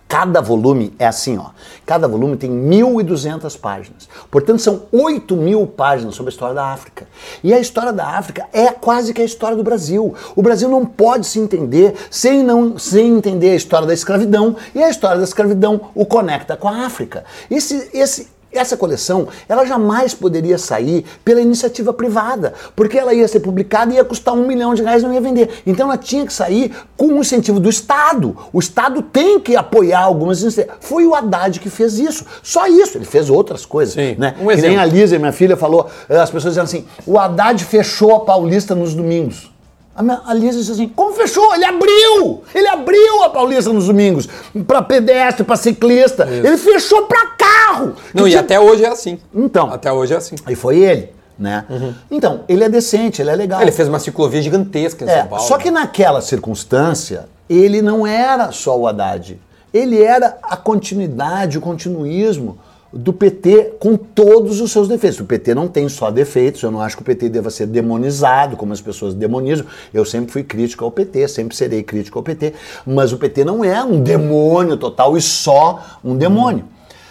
[0.09, 1.51] Cada volume é assim, ó.
[1.85, 4.09] Cada volume tem 1.200 páginas.
[4.31, 7.07] Portanto, são 8 mil páginas sobre a história da África.
[7.43, 10.15] E a história da África é quase que a história do Brasil.
[10.35, 14.55] O Brasil não pode se entender sem, não, sem entender a história da escravidão.
[14.73, 17.23] E a história da escravidão o conecta com a África.
[17.47, 23.39] Esse, esse, essa coleção, ela jamais poderia sair pela iniciativa privada, porque ela ia ser
[23.41, 25.49] publicada e ia custar um milhão de reais e não ia vender.
[25.65, 28.35] Então ela tinha que sair com o incentivo do Estado.
[28.51, 30.77] O Estado tem que apoiar algumas iniciativas.
[30.81, 32.25] Foi o Haddad que fez isso.
[32.41, 32.97] Só isso.
[32.97, 33.93] Ele fez outras coisas.
[33.93, 34.15] Sim.
[34.17, 34.35] Né?
[34.39, 37.63] Um que nem a Lisa, minha filha, falou, eh, as pessoas dizendo assim, o Haddad
[37.63, 39.51] fechou a Paulista nos domingos.
[39.95, 41.53] A Lisa disse assim: como fechou?
[41.53, 42.41] Ele abriu!
[42.55, 44.29] Ele abriu a Paulista nos domingos.
[44.65, 46.25] Pra pedestre, pra ciclista.
[46.25, 47.95] Ele fechou pra carro.
[48.13, 49.19] Não, e tinha- até hoje é assim.
[49.35, 49.71] Então.
[49.73, 50.35] Até hoje é assim.
[50.45, 51.65] Aí foi ele, né?
[52.09, 53.61] Então, ele é decente, ele é legal.
[53.61, 55.43] Ele fez uma ciclovia gigantesca em É, São Paulo.
[55.45, 59.39] só que naquela circunstância, ele não era só o Haddad.
[59.73, 62.57] Ele era a continuidade, o continuismo
[62.91, 65.19] do PT com todos os seus defeitos.
[65.19, 68.57] O PT não tem só defeitos, eu não acho que o PT deva ser demonizado,
[68.57, 69.65] como as pessoas demonizam.
[69.93, 72.53] Eu sempre fui crítico ao PT, sempre serei crítico ao PT,
[72.85, 76.65] mas o PT não é um demônio total e só um demônio.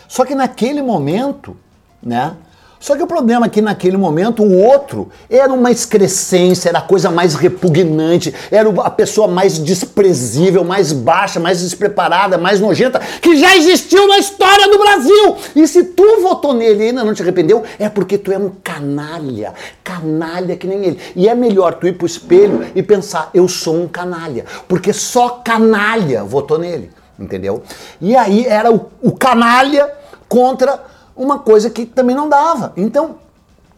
[0.09, 1.57] Só que naquele momento,
[2.03, 2.35] né?
[2.81, 6.83] Só que o problema é que naquele momento o outro era uma excrescência, era a
[6.83, 13.37] coisa mais repugnante, era a pessoa mais desprezível, mais baixa, mais despreparada, mais nojenta que
[13.37, 15.37] já existiu na história do Brasil.
[15.57, 18.51] E se tu votou nele e ainda não te arrependeu, é porque tu é um
[18.63, 21.01] canalha, canalha que nem ele.
[21.17, 25.41] E é melhor tu ir pro espelho e pensar, eu sou um canalha, porque só
[25.45, 27.63] canalha votou nele, entendeu?
[28.01, 29.91] E aí era o, o canalha
[30.29, 30.79] contra
[31.19, 32.73] uma coisa que também não dava.
[32.77, 33.17] Então,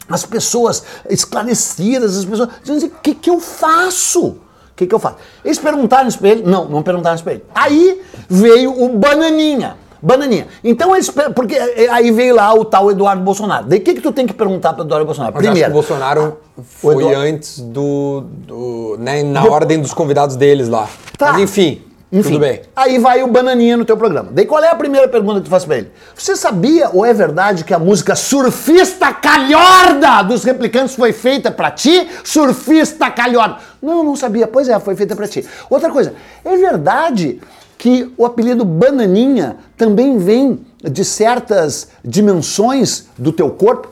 [0.08, 4.26] as pessoas esclarecidas, as pessoas assim, o que, que eu faço?
[4.26, 4.36] O
[4.76, 5.16] que, que eu faço?
[5.44, 6.42] Eles perguntaram isso pra ele?
[6.42, 7.44] Não, não perguntaram isso pra ele.
[7.54, 9.76] Aí veio o Bananinha.
[10.02, 10.48] Bananinha.
[10.64, 11.10] Então eles.
[11.34, 13.66] Porque eh, aí veio lá o tal Eduardo Bolsonaro.
[13.66, 15.34] Daí o que, que tu tem que perguntar pro Eduardo Bolsonaro?
[15.34, 15.70] Mas acho que Primeiro.
[15.70, 18.22] o Bolsonaro foi Eduardo- antes do.
[18.46, 20.88] do- né, na ordem dos convidados deles lá.
[21.18, 21.32] Tá.
[21.34, 21.82] Mas enfim.
[22.12, 22.62] Enfim, Tudo bem.
[22.74, 24.30] aí vai o bananinha no teu programa.
[24.32, 25.92] Daí qual é a primeira pergunta que tu faz pra ele?
[26.16, 31.70] Você sabia ou é verdade que a música Surfista Calhorda dos Replicantes foi feita pra
[31.70, 32.08] ti?
[32.24, 33.58] Surfista Calhorda.
[33.80, 34.48] Não, não sabia.
[34.48, 35.46] Pois é, foi feita pra ti.
[35.70, 37.40] Outra coisa, é verdade
[37.78, 43.88] que o apelido Bananinha também vem de certas dimensões do teu corpo?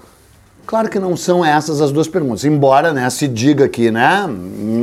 [0.68, 4.28] Claro que não são essas as duas perguntas, embora né, se diga que, né,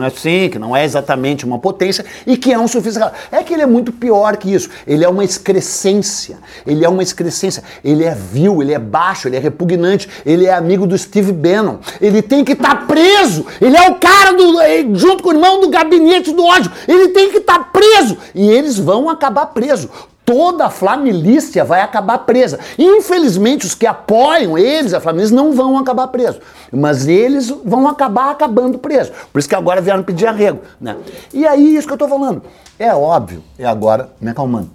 [0.04, 3.14] assim, que não é exatamente uma potência e que é um surfista.
[3.32, 4.68] É que ele é muito pior que isso.
[4.88, 6.40] Ele é uma excrescência.
[6.66, 7.64] Ele é uma excrescência.
[7.84, 11.78] Ele é vil, ele é baixo, ele é repugnante, ele é amigo do Steve Bannon.
[12.02, 13.46] Ele tem que estar preso.
[13.62, 16.72] Ele é o cara do, eh, junto com o irmão do gabinete do ódio.
[16.88, 18.18] Ele tem que estar preso.
[18.34, 19.88] E eles vão acabar presos
[20.26, 22.60] toda a família vai acabar presa.
[22.78, 26.42] Infelizmente, os que apoiam eles, a família, não vão acabar presos.
[26.72, 29.14] Mas eles vão acabar acabando presos.
[29.32, 30.60] Por isso que agora vieram pedir arrego.
[30.82, 30.96] Né?
[31.34, 32.42] E aí, isso que eu tô falando.
[32.80, 34.70] É óbvio, é agora, me acalmando.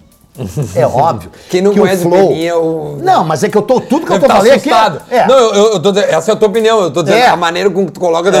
[0.75, 1.29] É óbvio.
[1.49, 2.29] Quem não que conhece o flow...
[2.29, 3.81] Peninha, o- Não, mas é que eu tô.
[3.81, 4.69] Tudo que eu Deve tô tá falando aqui.
[4.69, 5.01] assustado.
[5.09, 6.81] É, Não, eu, eu tô essa é a tua opinião.
[6.81, 7.27] Eu tô dizendo É.
[7.27, 8.29] a maneira com que tu coloca.
[8.29, 8.37] É,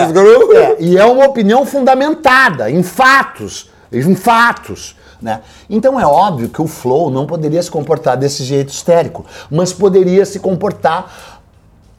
[0.57, 4.95] é, e é uma opinião fundamentada em fatos, em fatos.
[5.21, 5.41] Né?
[5.69, 10.25] Então é óbvio que o Flow não poderia se comportar desse jeito histérico, mas poderia
[10.25, 11.11] se comportar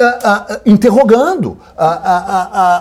[0.00, 2.00] ah, ah, interrogando, ah,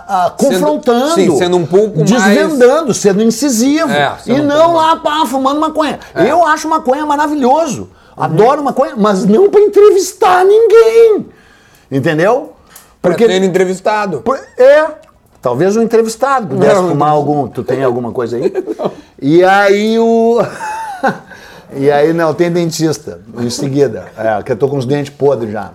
[0.08, 4.46] ah, Sendo- confrontando, sim, sendo um pouco mais- desvendando, sendo incisivo É, sendo e um
[4.46, 6.00] não lá pá, fumando maconha.
[6.16, 6.32] É.
[6.32, 11.28] Eu acho maconha maravilhoso, adoro maconha, mas não para entrevistar ninguém,
[11.92, 12.54] entendeu?
[13.00, 14.24] Pra ter entrevistado.
[14.58, 14.86] É.
[15.42, 17.16] Talvez um entrevistado pudesse Não, fumar não.
[17.16, 17.48] algum.
[17.48, 18.52] Tu tem alguma coisa aí?
[19.24, 20.40] E aí o.
[21.78, 24.06] e aí, não, tem dentista em seguida.
[24.18, 25.72] É, que eu tô com os dentes podres já.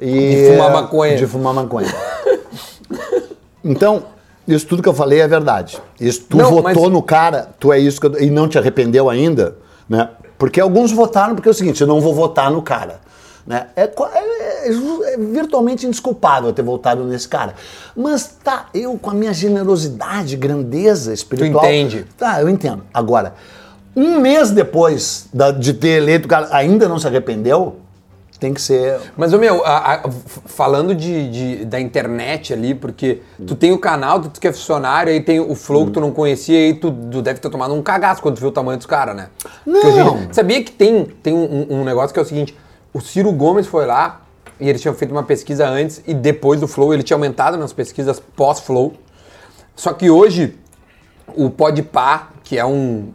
[0.00, 1.16] E, De fumar maconha.
[1.16, 1.94] De fumar maconha.
[3.62, 4.04] Então,
[4.46, 5.78] isso tudo que eu falei é verdade.
[6.00, 8.56] Isso, tu Não, votou mas- no cara, tu é isso que eu- e não te
[8.58, 9.56] arrependeu ainda,
[9.88, 10.08] né?
[10.38, 13.00] Porque alguns votaram porque é o seguinte, eu não vou votar no cara.
[13.48, 13.68] Né?
[13.74, 13.88] É, é-
[14.66, 17.54] é é virtualmente indesculpável ter votado nesse cara.
[17.96, 21.64] Mas tá, eu com a minha generosidade, grandeza espiritual.
[21.64, 22.04] entende.
[22.18, 22.82] Tá, eu entendo.
[22.92, 23.32] Agora,
[23.96, 27.76] um mês depois da- de ter eleito o cara, ainda não se arrependeu,
[28.38, 28.98] tem que ser.
[29.16, 30.10] Mas, meu, a- a-
[30.44, 35.10] falando de, de- da internet ali, porque tu tem o canal, tu que é funcionário,
[35.10, 37.80] aí tem o Flow que tu não conhecia, aí tu, tu deve ter tomado um
[37.82, 39.28] cagaço quando tu viu o tamanho dos caras, né?
[39.64, 39.80] Não.
[40.18, 42.54] Gente- sabia que tem, tem um, um negócio que é o seguinte,
[42.92, 44.22] o Ciro Gomes foi lá,
[44.60, 47.72] e eles tinham feito uma pesquisa antes, e depois do Flow, ele tinha aumentado nas
[47.72, 48.94] pesquisas pós-Flow,
[49.76, 50.56] só que hoje,
[51.36, 53.12] o Podpah, que é um,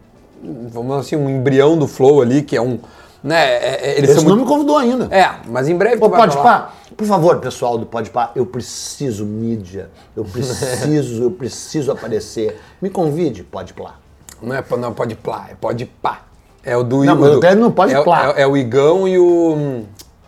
[0.69, 2.79] vamos assim, um embrião do Flow ali, que é um,
[3.23, 4.47] né, é- é- eles Esse são não muito...
[4.49, 5.07] me convidou ainda.
[5.13, 6.59] É, mas em breve Ô, tu vai Pode falar.
[6.59, 12.61] Pá, por favor, pessoal do Pode Pá, eu preciso mídia, eu preciso, eu preciso aparecer.
[12.81, 13.95] Me convide, Pode Pá.
[14.41, 16.23] Não é, não, pode plá, é pode pá.
[16.65, 18.33] É o do Não, mas eu quero no Pode é, o- Plá.
[18.37, 19.81] É, é o Igão e o,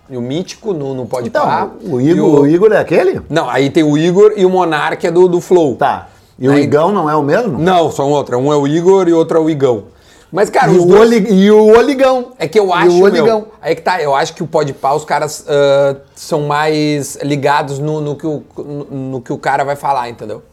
[0.09, 1.69] e o Mítico no, no pode plá.
[1.81, 3.21] Então, o e Igor, o Igor é aquele?
[3.29, 5.75] Não, aí tem o Igor e o Monark é do, do Flow.
[5.75, 6.09] Tá.
[6.37, 7.57] E o Aí- Igão não é o mesmo?
[7.57, 8.37] Não, são outra.
[8.37, 9.85] Um é o Igor e outro é o Igão.
[10.31, 11.01] Mas, cara, E os o, dois...
[11.01, 12.33] Oli- e o Oligão.
[12.37, 13.39] É que eu E acho, o Oligão.
[13.39, 17.79] meu, aí que tá, eu acho que o Podpah, os caras ah, são mais ligados
[17.79, 20.43] no, no que o, no, no que o cara vai falar, entendeu?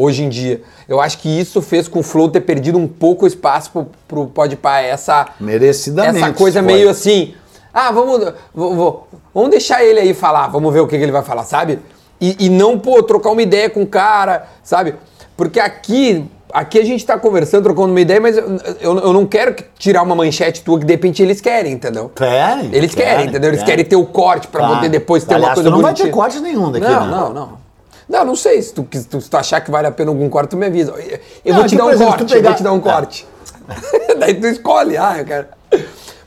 [0.00, 0.62] Hoje em dia.
[0.88, 4.26] Eu acho que isso fez com o Flow ter perdido um pouco espaço pro, pro
[4.28, 5.26] Podpah, essa...
[5.38, 6.24] Merecidamente.
[6.24, 7.34] Essa coisa meio assim,
[7.72, 11.22] ah, vamos, vou- vamos deixar ele aí falar, vamos ver o que, que ele vai
[11.22, 11.78] falar, sabe?
[12.20, 14.94] E, e não, pô, trocar uma ideia com o cara, sabe?
[15.36, 19.26] Porque aqui, aqui a gente tá conversando, trocando uma ideia, mas eu, eu, eu não
[19.26, 22.10] quero que- tirar uma manchete tua que de repente eles querem, entendeu?
[22.14, 22.70] Querem?
[22.72, 23.50] Eles querem, entendeu?
[23.50, 24.74] Eles querem ter o corte pra Claro.
[24.76, 26.08] poder depois ter Aliás, uma coisa tu não vai bonitinha.
[26.08, 27.10] ter corte nenhum daqui, Não, né?
[27.16, 27.69] não, não.
[28.10, 28.60] Não, não sei.
[28.60, 30.90] Se tu, se tu achar que vale a pena algum corte, tu me avisa.
[30.92, 32.62] Eu, eu Não, vou te que, dar um exemplo, corte, tu eu pegar- vou te
[32.64, 32.80] dar um É.
[32.80, 33.26] corte.
[34.18, 35.46] Daí tu escolhe, ah, eu quero.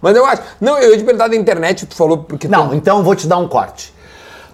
[0.02, 0.42] Mas eu acho.
[0.62, 3.16] Não, eu ia te perguntar da internet, tu falou porque Não, tu, então eu vou
[3.16, 3.94] te dar um corte.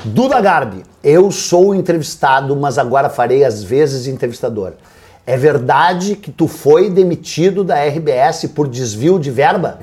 [0.03, 4.73] Duda Garbi, eu sou entrevistado, mas agora farei às vezes entrevistador.
[5.27, 9.77] É verdade que tu foi demitido da RBS por desvio de verba?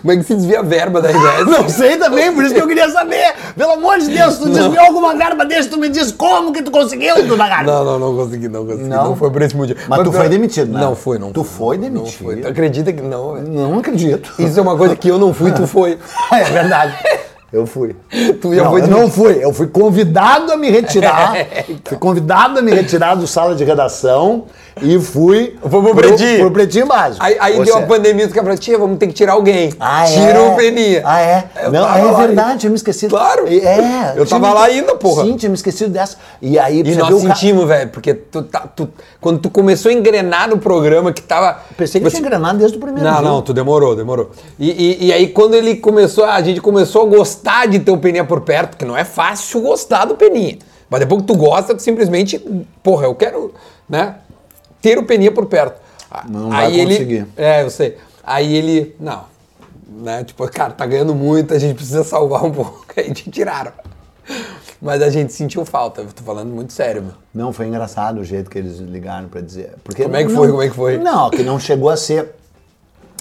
[0.00, 1.46] Como é que se desvia a verba da RBS?
[1.58, 3.34] Não sei também, por isso que eu queria saber.
[3.56, 6.70] Pelo amor de Deus, tu desviou alguma verba desse, tu me diz como que tu
[6.70, 7.14] conseguiu,
[7.50, 7.66] Garbi.
[7.66, 8.88] Não, não, não consegui, não consegui.
[8.88, 9.16] Não, Não?
[9.16, 9.80] foi por esse motivo.
[9.88, 10.80] Mas tu foi demitido, né?
[10.80, 11.32] Não foi, não.
[11.32, 12.02] Tu foi, foi não.
[12.02, 12.24] Demitido.
[12.24, 12.36] foi.
[12.36, 13.48] Tu acredita que não, velho?
[13.48, 14.32] Não acredito.
[14.38, 15.98] Isso é uma coisa que eu não fui, tu foi.
[16.32, 16.96] É verdade.
[17.52, 17.96] Eu fui.
[18.40, 19.44] Tu já não, foi eu não fui.
[19.44, 21.34] Eu fui convidado a me retirar.
[21.84, 24.44] Fui convidado a me retirar do sala de redação
[24.82, 26.38] e fui Foi pro Pretinho.
[26.40, 27.24] pro Pretinho Básico.
[27.24, 29.72] Aí, aí Ou deu a pandemia, caras falaram, tia, vamos ter que tirar alguém.
[29.78, 30.12] Ah, é?
[30.12, 31.02] Tira o Peninha.
[31.04, 31.44] Ah, é?
[31.62, 33.10] Eu não, é verdade, tinha me esquecido.
[33.10, 33.46] Claro.
[33.46, 34.14] É.
[34.16, 35.24] Eu tava me- lá ainda, porra.
[35.24, 36.16] Sim, tinha me esquecido dessa.
[36.40, 38.88] E aí, E nós sentimos, velho, porque tu, tá- tu-
[39.20, 41.58] quando tu começou a engrenar no programa que tava.
[41.76, 44.30] Pensei que você- tinha engrenado desde o primeiro Não, não, tu demorou, demorou.
[44.58, 47.98] E, e- e aí quando ele começou, a gente começou a gostar de ter o
[47.98, 50.58] Peninha por perto, porque não é fácil gostar do Peninha.
[50.88, 52.38] Mas depois que tu gosta, tu simplesmente,
[52.82, 53.54] porra, eu quero,
[53.88, 54.14] né,
[54.80, 55.80] ter o Peninha por perto.
[56.28, 57.26] Não vai aí ele, conseguir.
[57.36, 57.96] É, eu sei.
[58.24, 59.24] Aí ele, não,
[59.88, 62.84] né, tipo, cara, tá ganhando muito, a gente precisa salvar um pouco.
[62.96, 63.72] Aí te tiraram.
[64.80, 67.12] Mas a gente sentiu falta, eu tô falando muito sério, meu.
[67.34, 69.74] Não, foi engraçado o jeito que eles ligaram pra dizer.
[69.84, 70.48] Porque Como é que não- foi?
[70.50, 70.98] Como é que foi?
[70.98, 72.34] Não, que não chegou a ser.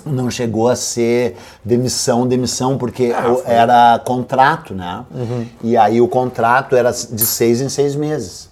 [0.05, 5.03] Não chegou a ser demissão, demissão, porque Ah, era contrato, né?
[5.13, 5.45] Uhum.
[5.61, 8.48] E aí o contrato era de seis em seis meses.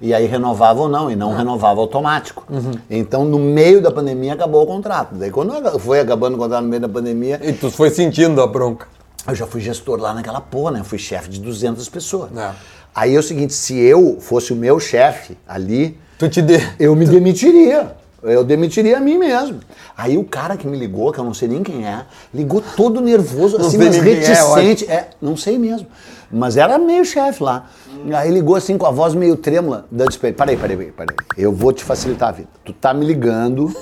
[0.00, 1.16] E aí renovava ou não, e Ah.
[1.16, 2.44] não renovava automático.
[2.50, 2.72] Uhum.
[2.90, 5.14] Então, no meio da pandemia, acabou o contrato.
[5.14, 8.46] Daí, quando foi acabando o contrato no meio da pandemia, E tu foi sentindo a
[8.46, 8.86] bronca.
[9.26, 10.80] eu já fui gestor lá naquela porra, né?
[10.80, 12.30] Eu fui chefe de 200 pessoas.
[12.36, 12.50] É.
[12.94, 16.60] Aí é o seguinte, se eu fosse o meu chefe ali, Tu te dê.
[16.78, 17.94] eu me demitiria.
[18.22, 19.60] Eu demitiria a mim mesmo.
[19.96, 22.04] Aí o cara que me ligou, que eu não sei nem quem é,
[22.34, 24.90] ligou todo nervoso, assim, mas é, reticente.
[24.90, 25.86] É, não sei mesmo.
[26.30, 27.66] Mas era meio chefe lá.
[28.14, 29.86] Aí ligou assim com a voz meio trêmula.
[29.90, 31.16] Disse pra ele, peraí, peraí, peraí.
[31.36, 32.48] Eu vou te facilitar a vida.
[32.64, 33.72] Tu tá me ligando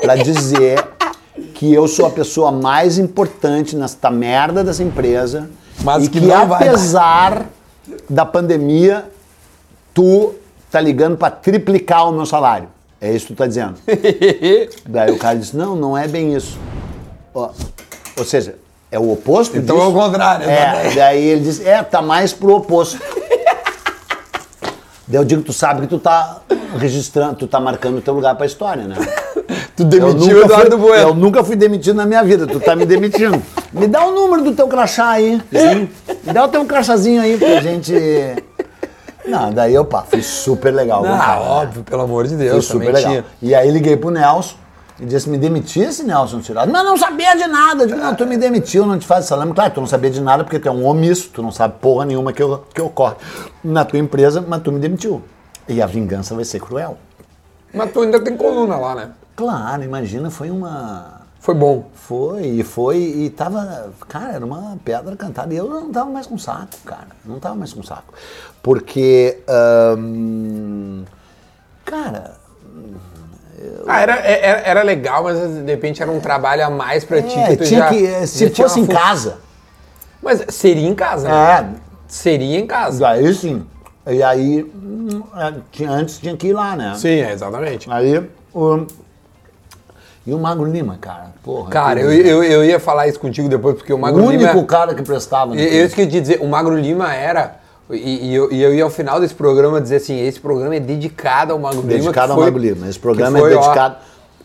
[0.00, 0.84] pra dizer
[1.54, 5.48] que eu sou a pessoa mais importante nesta merda dessa empresa.
[5.82, 7.46] Mas e que que, não vai apesar
[8.08, 9.06] da pandemia,
[9.94, 10.34] tu
[10.70, 12.68] tá ligando pra triplicar o meu salário.
[13.00, 13.74] É isso que tu tá dizendo.
[14.86, 16.58] Daí o cara disse, não, não é bem isso.
[17.34, 17.50] Ó,
[18.16, 18.56] ou seja,
[18.90, 19.86] é o oposto Então disso.
[19.86, 22.98] é o contrário, É, daí ele disse, é, tá mais pro oposto.
[25.06, 26.38] daí eu digo, tu sabe que tu tá
[26.78, 28.96] registrando, tu tá marcando o teu lugar pra história, né?
[29.76, 31.14] Tu Eu demitiu o Eduardo fui, eu Bueno.
[31.14, 33.40] nunca fui demitido na minha vida, tu tá me demitindo.
[33.72, 35.40] Me dá o número do teu crachá aí.
[35.52, 35.88] Sim.
[36.26, 37.94] Me dá o teu crachazinho aí pra gente.
[39.28, 41.04] Não, daí eu, pá, fui super legal.
[41.04, 41.40] Ah, né?
[41.40, 43.10] óbvio, pelo amor de Deus, super também legal.
[43.10, 43.24] tinha.
[43.42, 44.56] E aí liguei pro Nelson
[44.98, 46.72] e disse: me demitisse, Nelson Tirado.
[46.72, 47.84] Mas não sabia de nada.
[47.84, 49.52] Eu digo, não, tu me demitiu, não te faz salame.
[49.52, 52.04] Claro, tu não sabia de nada porque tu é um omisso, tu não sabe porra
[52.06, 52.42] nenhuma que,
[52.74, 53.16] que ocorre
[53.62, 55.22] na tua empresa, mas tu me demitiu.
[55.68, 56.96] E a vingança vai ser cruel.
[57.72, 59.10] Mas tu ainda tem coluna lá, né?
[59.36, 61.20] Claro, imagina, foi uma.
[61.40, 61.88] Foi bom.
[61.94, 63.92] Foi, e foi, e tava.
[64.08, 65.52] Cara, era uma pedra cantada.
[65.54, 67.08] E eu não tava mais com saco, cara.
[67.24, 68.12] Não tava mais com saco.
[68.62, 69.38] Porque.
[69.48, 71.04] ahn,
[71.84, 72.34] cara,
[73.86, 77.38] Ah, era, era, era legal, mas de repente era um trabalho a mais pra ti.
[77.38, 78.06] é, que tu tinha já- que.
[78.06, 79.38] já Se tinha fosse em casa.
[80.22, 81.34] Mas seria em casa, né?
[81.74, 83.08] É, Seria em casa.
[83.08, 83.64] Aí sim.
[84.06, 86.94] E aí, hum, é, antes tinha que ir lá, né?
[86.96, 87.90] Sim, é, exatamente.
[87.90, 88.86] Aí, o,
[90.28, 91.32] e o Magro Lima, cara?
[91.42, 91.70] Porra.
[91.70, 94.64] Cara, eu, eu, eu ia falar isso contigo depois, porque o o Magro único Lima...
[94.66, 95.54] cara que prestava.
[95.56, 97.56] Eu eu ia te dizer, o Magro Lima era...
[97.90, 100.80] E, e eu, e eu ia ao final desse programa dizer assim, esse programa é
[100.80, 101.92] dedicado ao Magro Lima.
[101.92, 102.86] que dedicado ao foi- Magro Lima.
[102.88, 103.96] Esse programa que foi, é ó, dedicado.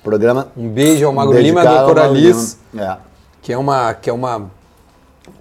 [0.02, 2.86] programa um beijo ao Magro Lima, dedicado ao doutora Liz, Lima.
[2.86, 2.98] É.
[3.42, 3.94] que é uma...
[3.94, 4.44] Que é uma,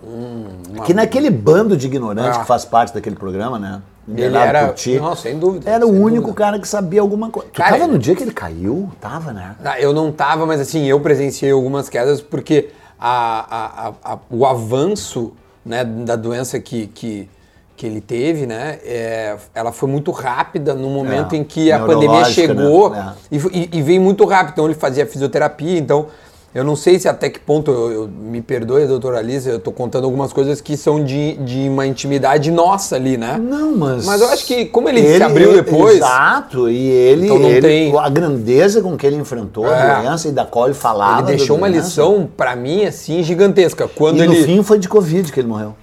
[0.04, 2.40] um- uma Que naquele bando de ignorantes Ah.
[2.40, 3.80] que faz parte daquele programa, né?
[4.08, 4.74] Ele era...
[5.00, 5.70] Não, sem dúvida.
[5.70, 6.36] era o sem único dúvida.
[6.44, 7.48] cara que sabia alguma coisa.
[7.52, 8.90] Tu Cara, tava no dia que ele caiu?
[9.00, 9.54] Tava, né?
[9.64, 14.44] Ah, Eu não tava, mas assim, eu presenciei algumas quedas porque a, a- a- o
[14.44, 15.32] avanço
[15.64, 17.28] né, da doença que, que,
[17.76, 21.78] que ele teve, né, é, ela foi muito rápida no momento É, em que a
[21.78, 23.14] pandemia neurológica, chegou né?
[23.30, 24.52] e, e- e veio muito rápido.
[24.54, 26.08] Então ele fazia fisioterapia, então
[26.54, 29.72] eu não sei se até que ponto, eu, eu- me perdoe, doutora Alice, eu tô
[29.72, 33.38] contando algumas coisas que são de, de uma intimidade nossa ali, né?
[33.42, 34.04] Não, mas.
[34.04, 37.24] Mas eu acho que como ele se abriu depois- Exato, e ele.
[37.26, 39.74] Então não ele- tem- A grandeza com que ele enfrentou É.
[39.90, 41.28] a doença e da qual ele falava.
[41.28, 41.86] Ele deixou uma doença.
[41.88, 43.88] lição, pra mim, assim, gigantesca.
[43.88, 44.44] Quando E no ele...
[44.44, 45.74] fim foi de Covid que ele morreu.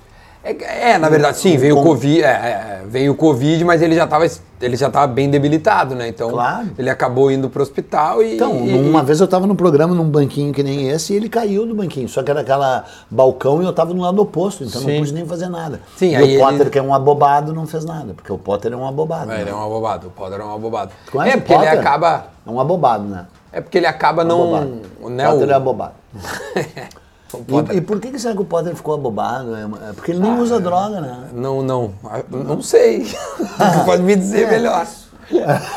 [0.41, 3.93] É, é, na verdade, sim, veio o Covid, é, é, veio o Covid, mas ele
[3.93, 4.25] já estava
[4.61, 6.07] ele já tava bem debilitado, né?
[6.09, 6.67] Então, Claro.
[6.77, 8.35] ele acabou indo pro hospital e...
[8.35, 11.29] Então, e- uma vez eu tava num programa num banquinho que nem esse e ele
[11.29, 12.09] caiu do banquinho.
[12.09, 14.91] Só que era aquela balcão e eu tava no lado oposto, então Sim.
[14.93, 15.79] não pude nem fazer nada.
[15.95, 18.37] Sim, e aí o Potter, ele- que é um abobado, não fez nada, porque o
[18.37, 19.31] Potter é um abobado.
[19.31, 19.41] É, né?
[19.41, 20.91] ele é um abobado, o Potter é um abobado.
[21.11, 21.79] Conhece É, o porque ele Potter?
[21.79, 22.25] acaba...
[22.45, 23.25] É um abobado, né?
[23.53, 24.41] É porque ele acaba não...
[24.55, 24.81] Abobado.
[25.09, 25.93] Né, Potter o- é abobado.
[27.34, 29.55] o E, Potter- e por que, que será que o Potter ficou abobado?
[29.55, 31.17] É é porque ele nem Ah, usa droga, né?
[31.34, 33.03] Não, não, ah, não sei.
[33.38, 34.86] Tu pode me dizer melhor.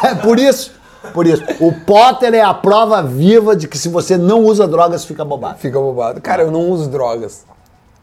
[0.02, 0.72] É por isso.
[1.12, 1.42] Por isso.
[1.60, 5.58] O Potter é a prova viva de que se você não usa drogas, fica abobado.
[5.58, 6.20] Fica abobado.
[6.20, 7.44] Cara, eu não uso drogas.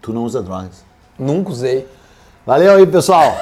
[0.02, 0.84] Tu não usa drogas.
[1.18, 1.88] Nunca usei.
[2.46, 3.36] Valeu aí, pessoal.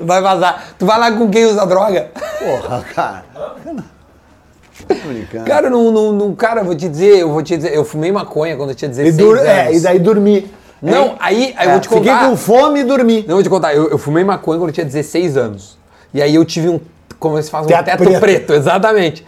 [0.00, 0.64] Vai vazar.
[0.78, 2.10] Tu vai lá com quem usa droga?
[2.38, 3.24] Porra, cara.
[4.88, 5.44] Brincando.
[5.44, 8.10] Cara, não, não, não- cara, eu vou te dizer, eu vou te dizer, eu fumei
[8.12, 9.48] maconha quando eu tinha e, 16 dur- anos.
[9.48, 10.50] é, e daí dormi.
[10.80, 11.16] Não, Hein?
[11.18, 12.28] aí, aí eu É, vou te Fiquei contar.
[12.28, 13.22] com fome e dormi.
[13.22, 15.76] Não, eu vou te contar, eu, eu fumei maconha quando eu tinha 16 anos.
[16.14, 16.80] E aí eu tive um,
[17.18, 18.20] como se faz, um Teto teto, preto.
[18.20, 18.54] preto.
[18.54, 19.26] exatamente.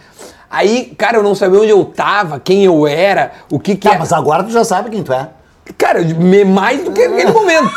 [0.49, 3.95] Aí, cara, eu não sabia onde eu tava, quem eu era, o que que Tá,
[3.95, 3.99] é.
[3.99, 5.29] mas agora tu já sabe quem tu é.
[5.77, 5.99] Cara,
[6.45, 7.69] mais do que naquele momento.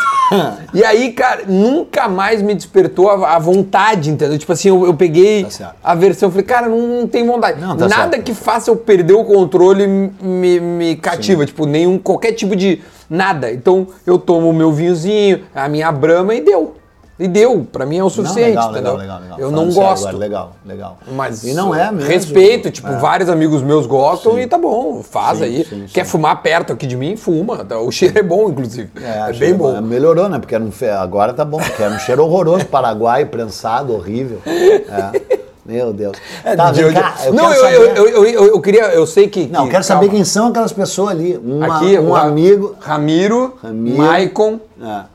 [0.72, 4.38] E aí, cara, nunca mais me despertou a, a vontade, entendeu?
[4.38, 7.60] Tipo assim, eu, eu peguei Tá a versão, falei, cara, não, não tem vontade.
[7.60, 8.22] Não, tá Nada certo.
[8.24, 13.52] que faça eu perder o controle me, me cativa, tipo, nenhum, qualquer tipo de nada.
[13.52, 16.74] Então, eu tomo o meu vinhozinho, a minha brama e deu.
[17.16, 18.96] E deu, pra mim é o suficiente, legal, entendeu?
[18.96, 19.38] legal, legal, legal.
[19.38, 20.02] Eu Falando não gosto.
[20.08, 20.98] agora, legal, legal.
[21.12, 22.08] Mas e não é mesmo.
[22.10, 22.96] Respeito, tipo, É.
[22.98, 25.64] vários amigos meus gostam e tá bom, faz Sim, aí.
[25.64, 26.10] sim, Quer sim.
[26.10, 27.64] fumar perto aqui de mim, fuma.
[27.84, 28.90] O cheiro é bom, inclusive.
[29.00, 29.80] É, acho bem que bom.
[29.80, 30.40] Melhorou, né?
[30.40, 30.88] Porque era um fe...
[30.88, 34.40] agora tá bom, porque era um cheiro horroroso, Paraguai, prensado, horrível.
[34.44, 35.44] É.
[35.64, 36.16] Meu Deus.
[36.56, 39.46] Tá, De cá, eu não, eu, saber- eu, eu, eu- eu queria, eu sei que.
[39.46, 40.14] Não, eu que- quero saber calma.
[40.16, 41.38] quem são aquelas pessoas ali.
[41.42, 42.76] Uma- Aqui, um amigo.
[42.80, 43.96] Ramiro, Ramiro.
[43.96, 45.13] Maicon, É.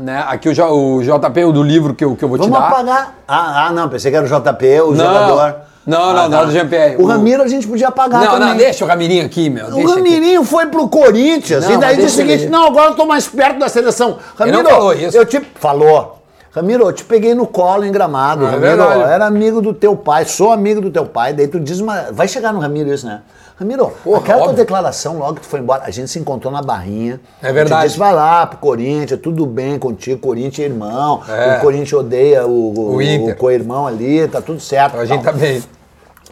[0.00, 0.24] né?
[0.28, 2.60] Aqui o, J- o JP, o do livro que eu, que eu vou Vamos te
[2.60, 2.68] dar.
[2.68, 3.14] apagar.
[3.28, 4.96] Ah, ah, não, pensei que era o JP, o Não.
[5.06, 5.54] jogador.
[5.86, 6.96] Não, não, Ah, não, do Jean-Pierre.
[6.96, 8.48] O O- Ramiro a gente podia apagar Não, também.
[8.48, 9.66] não, deixa o Ramirinho aqui, meu.
[9.66, 9.98] O deixa aqui.
[9.98, 12.50] Ramirinho foi pro Corinthians Não, e daí disse o seguinte: ele.
[12.50, 14.10] não, agora eu tô mais perto da seleção.
[14.40, 15.16] Ele Ramiro, não falou isso.
[15.16, 15.40] eu te.
[15.56, 16.18] Falou.
[16.52, 18.44] Ramiro, eu te peguei no colo em gramado.
[18.44, 19.02] Ah, é Ramiro, verdade.
[19.12, 21.32] era amigo do teu pai, sou amigo do teu pai.
[21.32, 22.06] Daí tu diz uma.
[22.12, 23.22] Vai chegar no Ramiro isso, né?
[23.60, 24.56] Ramiro, Porra, aquela tua óbvio.
[24.56, 27.20] declaração logo que tu foi embora, a gente se encontrou na barrinha.
[27.42, 27.88] É verdade.
[27.88, 31.20] Disse, vai lá pro Corinthians, tudo bem contigo, Corinthians é irmão.
[31.28, 31.58] É.
[31.58, 34.96] O Corinthians odeia o, o, O o co-irmão ali, tá tudo certo.
[34.96, 35.34] A gente tal.
[35.34, 35.62] tá bem.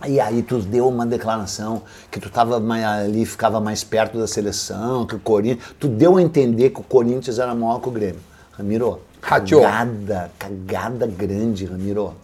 [0.06, 4.26] E aí tu deu uma declaração que tu tava mais ali, ficava mais perto da
[4.26, 5.74] seleção, que o Corinthians.
[5.78, 8.20] Tu deu a entender que o Corinthians era maior que o Grêmio.
[8.52, 9.60] Ramiro, Rateou.
[9.60, 12.14] cagada, cagada grande, Ramiro.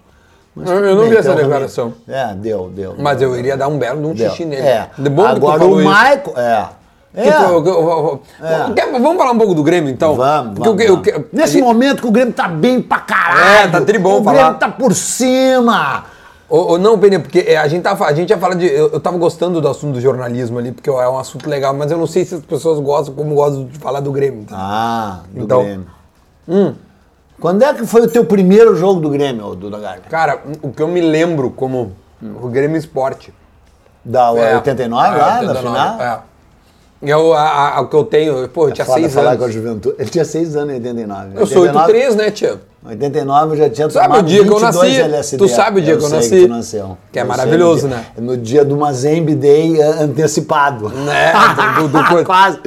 [0.57, 1.49] Mas Eu- eu não bem, vi essa Ramiro.
[1.49, 1.95] declaração.
[2.09, 2.95] É, deu, deu.
[2.99, 4.31] Mas deu, eu iria dar um belo de um deu.
[4.31, 4.63] xixi nele.
[4.63, 4.89] É.
[4.97, 5.91] De bom Agora o isso.
[5.91, 6.33] Maico.
[6.39, 6.67] É.
[7.17, 7.31] É.
[8.75, 10.15] Quer- Vamos falar um pouco do Grêmio, então?
[10.17, 11.07] Vamos, vamos, eu- vamos.
[11.09, 13.69] eu- Nesse gente- momento que o Grêmio tá bem pra caralho.
[13.69, 14.37] É, tá tribom O falar.
[14.43, 16.05] Grêmio tá por cima.
[16.49, 18.67] Ô, não, Penha, porque é, a gente, tava, a gente ia falar de.
[18.67, 21.91] Eu, eu tava gostando do assunto do jornalismo ali, porque é um assunto legal, mas
[21.91, 24.43] eu não sei se as pessoas gostam como gostam de falar do Grêmio.
[24.43, 24.57] entendeu?
[24.61, 25.63] Ah, do Então.
[25.63, 25.87] Grêmio.
[27.41, 30.09] Quando é que foi o teu primeiro jogo do Grêmio, Duda Garbi?
[30.09, 33.33] Cara, o que eu me lembro como o Grêmio Esporte.
[34.05, 36.01] Da É, 89 é, lá, 89, na final?
[36.01, 36.21] É.
[37.03, 39.39] Eu, a, a- o que eu tenho, pô, eu tinha É Foda seis falar anos.
[39.41, 39.97] com a juventude.
[39.99, 41.29] Ele tinha 6 anos em 89.
[41.35, 42.61] Eu sou 89, 83, né, tia?
[42.87, 45.01] 89 eu já tinha Sabe o dia que eu 22 nasci?
[45.01, 45.37] LSD.
[45.39, 46.41] Tu sabe o dia que eu nasci?
[46.43, 46.99] tu nasceu.
[47.13, 48.07] Que é Eu maravilhoso, né?
[48.17, 50.89] No dia do Mazembe Day antecipado.
[50.91, 51.33] Né,
[51.81, 52.61] do- do- do- Quase.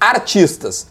[0.00, 0.86] Artistas.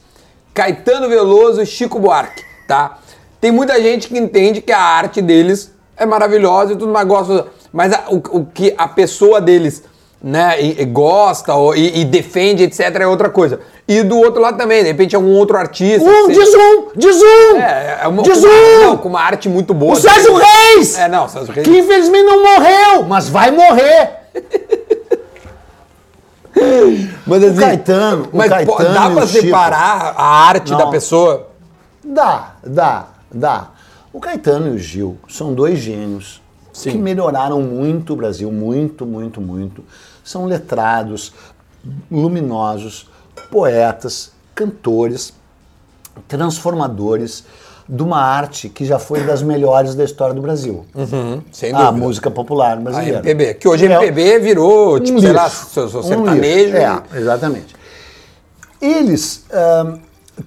[0.53, 2.97] Caetano Veloso e Chico Buarque, tá?
[3.41, 7.47] Tem muita gente que entende que a arte deles é maravilhosa e tudo mais gosta,
[7.72, 9.84] mas a- o, o que a pessoa deles,
[10.22, 13.59] né, e- e gosta ou- e, e defende, etc, é outra coisa.
[13.86, 16.09] E do outro lado também, de repente algum outro artista.
[16.09, 17.57] Um, que diz seja- um, diz um!
[17.57, 18.82] É, é uma, diz com, um!
[18.86, 19.91] não, com uma arte muito boa.
[19.93, 20.97] O Sérgio Reis!
[20.97, 21.68] É, não, Sérgio Reis.
[21.68, 24.09] Que infelizmente não morreu, mas vai morrer.
[27.26, 29.45] Mas, O Caetano, o mas pô, Caetano dá pra o Chico.
[29.45, 30.78] separar a arte Não.
[30.78, 31.47] da pessoa?
[32.03, 33.67] Dá, dá, dá.
[34.11, 36.41] O Caetano e o Gil são dois gênios
[36.71, 36.91] Sim.
[36.91, 39.83] que melhoraram muito o Brasil, muito, muito, muito.
[40.23, 41.33] São letrados,
[42.11, 43.09] luminosos,
[43.51, 45.33] poetas, cantores,
[46.27, 47.43] transformadores
[47.87, 50.85] de uma arte que já foi das melhores da história do Brasil.
[51.51, 51.91] Sem A dúvida.
[51.91, 53.17] música popular A brasileira.
[53.19, 53.55] MPB.
[53.55, 55.65] Que hoje a É, MPB virou, tipo, um sei lá, lixo.
[55.67, 56.41] seu, Um sertanejo.
[56.41, 56.77] lixo.
[56.77, 57.75] É, exatamente.
[58.81, 59.45] Eles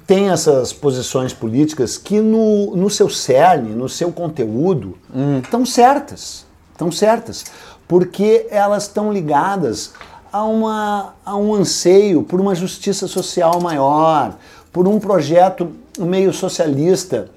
[0.06, 4.96] têm essas posições políticas que no, no seu cerne, no seu conteúdo,
[5.42, 6.44] estão certas.
[6.72, 7.44] Estão certas.
[7.86, 9.92] Porque elas estão ligadas
[10.32, 14.36] a, uma, a um anseio por uma justiça social maior,
[14.72, 17.30] por um projeto meio socialista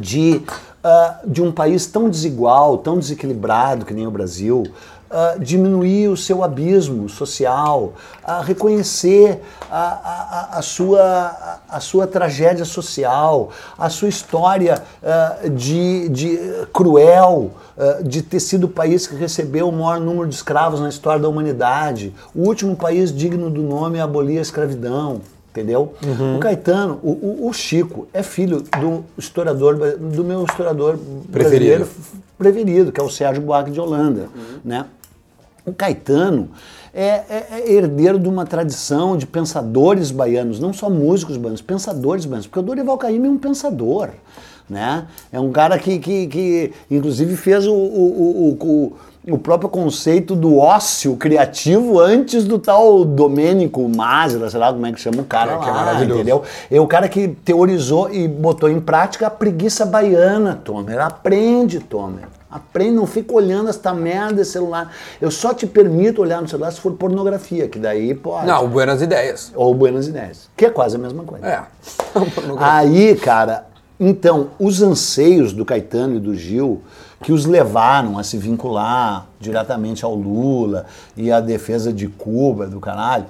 [0.00, 0.42] de,
[0.88, 4.62] ah, de um país tão desigual, tão desequilibrado que nem o Brasil,
[5.10, 12.06] ah, diminuir o seu abismo social, a reconhecer a, a- a- sua, a, a sua
[12.06, 16.38] tragédia social, a sua história ah, de, de
[16.72, 20.88] cruel, ah, de ter sido o país que recebeu o maior número de escravos na
[20.88, 25.20] história da humanidade, o último país digno do nome a abolir a escravidão
[25.60, 25.94] entendeu?
[26.36, 30.98] O Caetano, o, o- o Chico, é filho do historiador, do meu historiador
[31.28, 34.28] brasileiro f- preferido, que é o Sérgio Buarque de Holanda,
[34.64, 34.84] né?
[35.64, 36.50] O Caetano
[36.94, 42.24] é, é- é herdeiro de uma tradição de pensadores baianos, não só músicos baianos, pensadores
[42.26, 44.10] baianos, porque o Dorival Caymmi é um pensador.
[44.68, 45.06] né?
[45.32, 48.92] É um cara que, que, que inclusive fez o, o, o, o,
[49.28, 54.92] o próprio conceito do ócio criativo antes do tal Domênico Mazra, sei lá como é
[54.92, 56.14] que chama o cara É, que é maravilhoso.
[56.14, 56.42] entendeu?
[56.70, 61.00] É o cara que teorizou e botou em prática a preguiça baiana, Tomer.
[61.00, 62.24] Aprende, Tomer.
[62.48, 64.92] Aprende, não fica olhando esta merda desse celular.
[65.20, 68.46] Eu só te permito olhar no celular se for pornografia, que daí pode.
[68.46, 69.52] Não, buenas ideias.
[69.54, 71.44] Ou Buenas Ideias, que é quase a mesma coisa.
[71.44, 71.62] É.
[72.58, 73.66] Aí, cara,
[73.98, 76.80] então, os anseios do Caetano e do Gil,
[77.26, 82.78] que os levaram a se vincular diretamente ao Lula e à defesa de Cuba, do
[82.78, 83.24] caralho,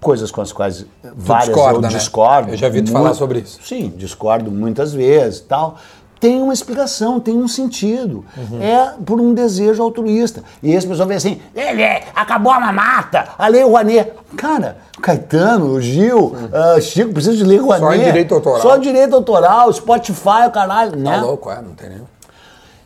[0.00, 1.88] coisas com as quais várias discorda, eu né?
[1.88, 2.50] discordo.
[2.52, 3.60] Eu já vi tu falar sobre isso.
[3.62, 5.76] Sim, discordo muitas vezes e tal.
[6.18, 8.24] Tem uma explicação, tem um sentido.
[8.34, 8.62] Uhum.
[8.62, 10.42] É por um desejo altruísta.
[10.62, 11.84] E esse pessoal vê assim, ele
[12.16, 14.10] acabou a mamata, a Lei Rouanet.
[14.38, 17.84] Cara, Caetano, o Gil, ah, Chico, precisa de Lei Rouanet.
[17.84, 18.62] Só em direito autoral.
[18.62, 21.20] Só direito autoral, Spotify, o caralho, Tá né?
[21.20, 22.17] louco, é, não tem nem.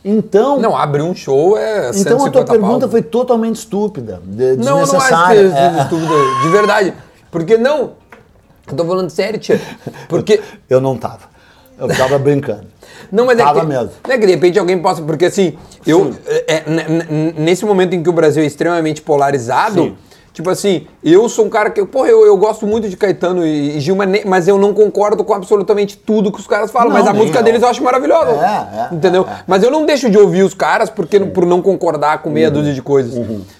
[0.04, 2.88] Então, Não, abrir um show é então a 150 tua pergunta pau.
[2.90, 5.48] foi totalmente estúpida, de- Não, não acho que desnecessária.
[5.50, 5.82] seja É.
[5.82, 6.94] estúpido, de verdade.
[7.30, 7.92] Porque não.
[8.66, 9.60] Eu tô falando sério, tia.
[10.08, 10.40] Porque.
[10.68, 11.30] Eu não tava.
[11.78, 12.66] Eu tava brincando.
[13.10, 13.90] Não, mas é Tava que, mesmo.
[14.06, 15.02] não é que de repente alguém possa.
[15.02, 16.14] Porque assim, eu.
[16.46, 19.82] é, n- nesse momento em que o Brasil é extremamente polarizado.
[19.82, 19.96] Sim.
[20.32, 21.84] Tipo assim, eu sou um cara que.
[21.84, 25.34] Porra, eu, eu gosto muito de Caetano e, e Gil, mas, eu não concordo com
[25.34, 26.88] absolutamente tudo que os caras falam.
[26.88, 27.42] Não, mas a música eu.
[27.42, 28.30] deles eu acho maravilhosa.
[28.30, 29.26] É, é, entendeu?
[29.46, 32.72] Mas eu não deixo de ouvir os caras porque, por não concordar com meia dúzia
[32.72, 33.14] de coisas.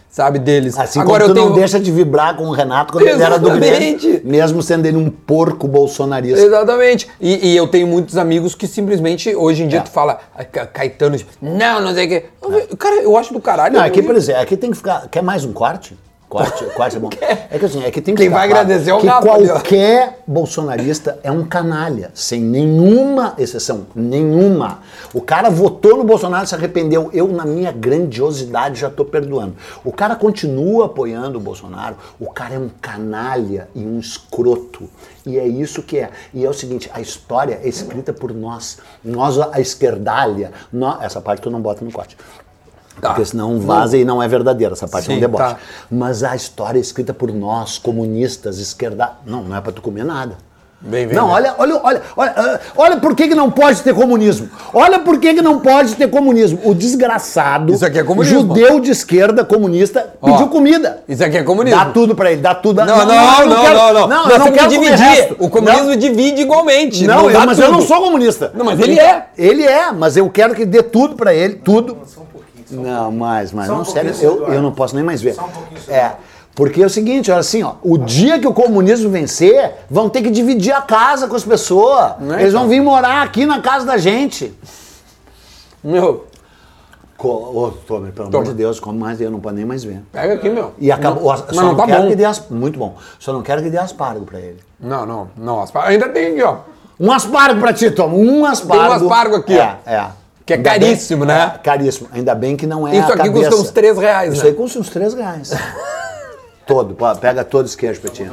[0.08, 0.74] Sabe, deles.
[0.76, 0.82] Uhum.
[0.82, 1.48] Assim Agora como tu eu tenho.
[1.50, 4.06] não deixa de vibrar com o Renato quando ele era do Exatamente.
[4.06, 6.38] Grêmio, mesmo sendo ele um porco bolsonarista.
[6.38, 7.08] Exatamente.
[7.18, 9.82] E, e eu tenho muitos amigos que simplesmente, hoje em dia, É.
[9.82, 12.24] tu fala, "Ai, Ca- Caetano, não, não sei o quê.
[12.42, 13.74] Eu- Cara, eu acho do caralho.
[13.74, 15.08] Não, aqui, por exemplo, aqui tem que ficar.
[15.10, 15.96] Quer mais um corte?
[16.32, 17.10] Corte, corte é bom.
[17.50, 21.18] É que assim, é que tem que Quem vai agradecer é o que qualquer bolsonarista
[21.22, 24.78] é um canalha, sem nenhuma exceção, nenhuma.
[25.12, 27.10] O cara votou no Bolsonaro, se arrependeu.
[27.12, 29.54] Eu, na minha grandiosidade, já tô perdoando.
[29.84, 31.96] O cara continua apoiando o Bolsonaro.
[32.18, 34.88] O cara é um canalha e um escroto.
[35.26, 36.10] E é isso que é.
[36.32, 38.78] E é o seguinte, a história é escrita por nós.
[39.04, 40.50] Nós, a esquerdalha.
[40.72, 42.16] nó- essa parte tu não bota no corte.
[43.00, 43.08] Tá.
[43.10, 45.44] Porque senão vaza e não é verdadeira, essa parte é um Sim, deboche.
[45.44, 45.56] tá.
[45.90, 49.12] Mas a história é escrita por nós, comunistas, esquerda.
[49.26, 50.36] Não, não é pra tu comer nada.
[50.84, 51.34] Bem, bem, não, bem.
[51.34, 54.48] olha, olha, olha, olha, ah, olha por que, que não pode ter comunismo.
[54.74, 56.58] Olha por que, que não pode ter comunismo.
[56.64, 58.40] O desgraçado, Isso aqui é comunismo.
[58.40, 61.04] judeu de esquerda comunista, Ó, pediu comida.
[61.08, 61.78] Isso aqui é comunismo.
[61.78, 62.84] Dá tudo pra ele, dá tudo.
[62.84, 64.08] Não, não, não, eu não, quero- não, não.
[64.08, 65.36] Não, eu não temos quero dividir.
[65.38, 65.96] O comunismo Não.
[65.96, 67.06] divide igualmente.
[67.06, 67.78] Não, eu- mas eu tudo.
[67.78, 68.50] não sou comunista.
[68.52, 69.26] Não, mas ele é.
[69.38, 71.96] Ele é, mas eu quero que dê tudo pra ele, tudo.
[71.96, 72.31] Não,
[73.12, 73.68] mais, mais.
[73.68, 75.34] Só um Não, sério, pouquinho, eu, eu não posso nem mais ver.
[75.34, 75.80] Só um pouquinho.
[75.88, 76.12] É.
[76.54, 80.20] Porque é o seguinte, olha assim, ó, o dia que o comunismo vencer, vão ter
[80.20, 82.12] que dividir a casa com as pessoas.
[82.20, 82.70] Não é, Eles vão cara?
[82.74, 84.52] vir morar aqui na casa da gente.
[85.82, 86.26] Meu,
[87.16, 88.42] Co Tomer, pelo Toma.
[88.42, 90.02] amor de Deus, come mais, eu não posso nem mais ver.
[90.12, 90.72] pega aqui, meu.
[90.78, 91.30] E acabou.
[91.30, 92.08] Não, só mas não tá quero bom.
[92.08, 92.96] que dê as- Muito bom.
[93.18, 94.58] Só não quero que dê aspargo pra ele.
[94.80, 95.60] Não, não, não.
[95.62, 96.56] aspa- Ainda tem aqui, ó.
[97.00, 98.08] Um aspargo pra ti, Tom.
[98.12, 98.92] Um aspargo.
[98.94, 99.90] aspargo aqui, é, ó.
[99.90, 100.06] É.
[100.44, 101.52] Que é Ainda caríssimo, bem- né?
[101.54, 102.08] É, caríssimo.
[102.12, 103.48] Ainda bem que não é Isso a aqui cabeça.
[103.50, 104.48] custa uns 3 reais, Isso né?
[104.50, 105.52] aí custa uns 3 reais.
[106.66, 106.94] Todo.
[106.94, 108.32] pô, Pega todos os queijos, Petinho.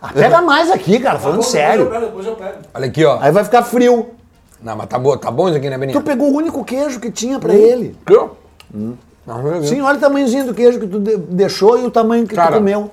[0.00, 1.18] Ah, pega mais aqui, cara.
[1.18, 1.86] Falando Depois eu sério.
[1.86, 2.58] pego, Depois eu pego.
[2.74, 3.18] Olha aqui, ó.
[3.20, 4.10] Aí vai ficar frio.
[4.60, 6.02] Não, mas tá bom, tá bom isso aqui, né, Tu Beninho?
[6.02, 7.96] pegou o único queijo que tinha pra ele.
[8.10, 8.28] Ó.
[8.74, 9.68] Não, meu Deus.
[9.68, 12.50] Sim, olha o tamanhozinho do queijo que tu de- deixou e o tamanho que Cara,
[12.52, 12.90] tu comeu.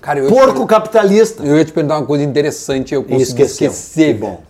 [0.00, 1.42] Cara, te Porco perguntar, capitalista.
[1.42, 3.70] eu ia te perguntar uma coisa interessante, eu consegui esqueceu.
[3.70, 4.14] esquecer.
[4.14, 4.40] Que bom.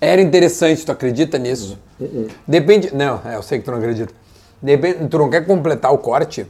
[0.00, 1.78] Era interessante, tu acredita nisso?
[2.46, 2.94] Depende.
[2.94, 4.12] Não, é, eu sei que tu não acredita.
[4.62, 6.46] Depende, tu não quer completar o corte?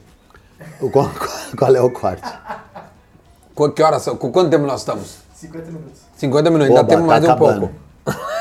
[0.81, 1.11] O- Qual,
[1.59, 2.23] qual é o corte?
[3.55, 4.17] Qu- Que horas são?
[4.17, 5.19] Com quanto tempo nós estamos?
[5.35, 6.01] 50 minutos.
[6.17, 7.61] 50 minutos, ainda temos tá mais um acabando.
[8.05, 8.21] pouco.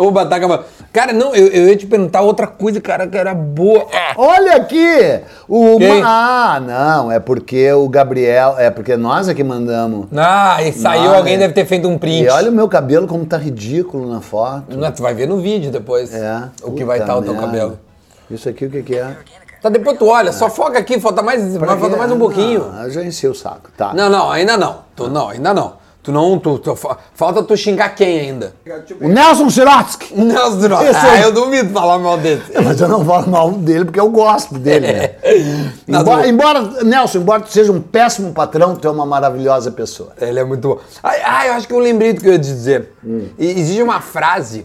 [0.00, 0.64] Oba, tá acabando.
[0.92, 3.86] Cara, não, eu, eu ia te perguntar outra coisa, cara, que era boa.
[3.92, 5.20] Ah, Olha aqui!
[5.46, 6.02] O Quem?
[6.02, 8.54] Ah, não, é porque o Gabriel.
[8.58, 10.06] É porque nós é que mandamos.
[10.16, 11.38] Ah, e saiu, Não, alguém é.
[11.38, 12.24] deve ter feito um print.
[12.24, 14.76] E olha o meu cabelo como tá ridículo na foto.
[14.76, 16.44] Não, tu vai ver no vídeo depois É.
[16.62, 17.78] o que vai Puta estar o teu cabelo.
[18.30, 19.16] Isso aqui o que, que é?
[19.60, 22.72] Tá, depois tu olha, só foca aqui, falta mais, falta mais um pouquinho.
[22.74, 23.70] Ah, eu já enchi o saco.
[23.76, 23.92] Tá.
[23.92, 24.78] Não, não, ainda não.
[24.96, 25.74] Tu não, ainda não.
[26.02, 28.54] Tu não, tu, tu- fa- falta tu xingar quem ainda?
[29.04, 30.14] O Nelson Sirotsky!
[30.14, 30.82] Tu não.
[30.82, 32.42] Esse Ah, é- eu duvido falar mal dele.
[32.64, 35.10] Mas eu não falo mal dele porque eu gosto dele, né?
[35.86, 39.70] Não, embora, tu- embora, Nelson, embora tu seja um péssimo patrão, tu é uma maravilhosa
[39.70, 40.12] pessoa.
[40.18, 40.78] Ele é muito bom.
[41.02, 42.92] Ai, eu acho que eu lembrei do que eu ia te dizer.
[43.38, 44.64] E- existe uma frase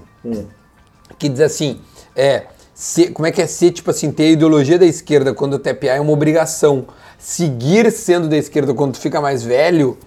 [1.20, 1.82] que diz assim:
[2.16, 5.60] é, ser- como é que é ser, tipo assim, ter a ideologia da esquerda quando
[5.60, 6.86] tu é PA é uma obrigação.
[7.20, 9.98] Seguir sendo da esquerda quando tu fica mais velho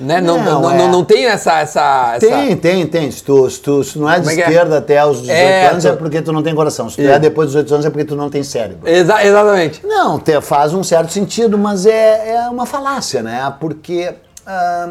[0.00, 0.20] Né?
[0.20, 0.78] Não, Não, não, é.
[0.78, 1.58] não, não tem essa.
[1.60, 3.10] essa, essa- Tem, tem, tem.
[3.10, 4.34] Se tu, se tu se não é de é é?
[4.40, 6.88] esquerda até os 18 É, anos, é tu- porque tu não tem coração.
[6.88, 8.88] Se tu é depois dos 18 anos, é porque tu não tem cérebro.
[8.88, 9.80] Exa- exatamente.
[9.84, 13.52] Não, te- faz um certo sentido, mas é, é uma falácia, né?
[13.58, 14.14] Porque
[14.46, 14.90] ah,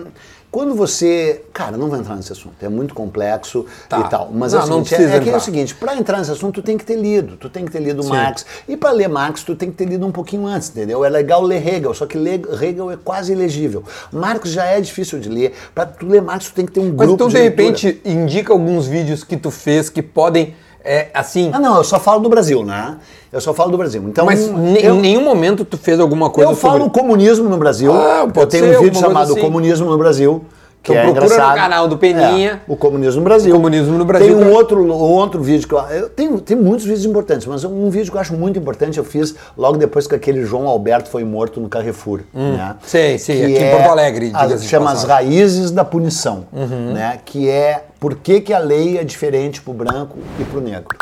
[0.49, 1.43] quando você.
[1.53, 3.99] Cara, não vou entrar nesse assunto, é muito complexo Tá.
[3.99, 4.29] e tal.
[4.33, 6.31] Mas Não, é, o não seguinte, é, é que é o seguinte: para entrar nesse
[6.31, 7.35] assunto, tu tem que ter lido.
[7.37, 8.45] Tu tem que ter lido Marx.
[8.67, 11.03] E para ler Marx, tu tem que ter lido um pouquinho antes, entendeu?
[11.03, 13.83] É legal ler Hegel, só que ler Hegel é quase ilegível.
[14.11, 15.53] Marx já é difícil de ler.
[15.75, 17.63] Para tu ler Marx, tu tem que ter um Mas grupo então, de, leitura.
[17.63, 20.55] repente, indica alguns vídeos que tu fez que podem,
[20.88, 21.49] é, assim.
[21.53, 22.97] Ah, não, eu só falo do Brasil, né?
[23.31, 24.01] Eu só falo do Brasil.
[24.07, 26.99] Então, mas eu- em nenhum momento tu fez alguma coisa Eu falo sobre.
[26.99, 27.93] comunismo no Brasil.
[27.93, 29.41] Ah, eu tenho ser, um vídeo chamado assim.
[29.41, 30.43] Comunismo no Brasil.
[30.81, 31.55] Que Então é procura no engraçado.
[31.57, 32.61] canal do Peninha.
[32.65, 33.53] É, o Comunismo no Brasil.
[33.53, 36.55] Comunismo no Brasil Tem um pra- outro, um outro vídeo que eu, eu tenho, tem
[36.55, 40.07] muitos vídeos importantes, mas um vídeo que eu acho muito importante eu fiz logo depois
[40.07, 42.21] que aquele João Alberto foi morto no Carrefour.
[42.33, 42.75] Né?
[42.85, 47.19] sei, sei, Que aqui em Porto Alegre, as- Chama as raízes da punição, né?
[47.25, 50.61] Que é por que, que a lei é diferente para o branco e para o
[50.61, 50.97] negro.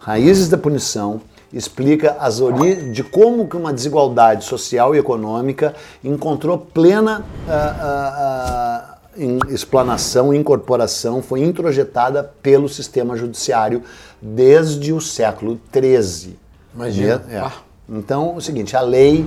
[0.00, 1.20] Raízes da punição
[1.52, 8.98] explica as ori de como que uma desigualdade social e econômica encontrou plena ah, ah,
[9.16, 13.82] em explanação, incorporação, foi introjetada pelo sistema judiciário
[14.20, 16.36] desde o século XIII.
[16.74, 17.22] Imagina.
[17.30, 17.38] É.
[17.38, 17.52] Ah.
[17.88, 19.24] Então, é o seguinte, a lei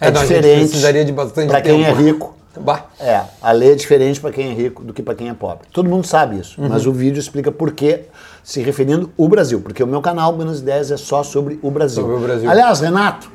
[0.00, 2.35] é, É, não, diferente precisaria de bastante para quem é rico.
[2.60, 2.86] Bah.
[3.00, 5.66] É, a lei é diferente para quem é rico do que para quem é pobre.
[5.72, 6.68] Todo mundo sabe isso, Uhum.
[6.68, 8.04] mas o vídeo explica por quê,
[8.42, 12.02] se referindo ao Brasil, porque o meu canal Buenas Ideias é só sobre o Brasil.
[12.02, 12.50] Sobre o Brasil.
[12.50, 13.30] Aliás, Renato,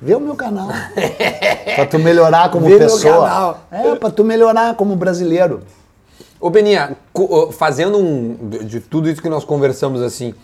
[0.00, 0.68] vê o meu canal.
[1.76, 3.28] para tu melhorar como Vê meu pessoa.
[3.28, 3.64] canal.
[3.70, 5.62] É, para tu melhorar como brasileiro.
[6.40, 6.96] Ô Beninha,
[7.52, 8.36] fazendo um.
[8.48, 10.34] De de tudo isso que nós conversamos assim,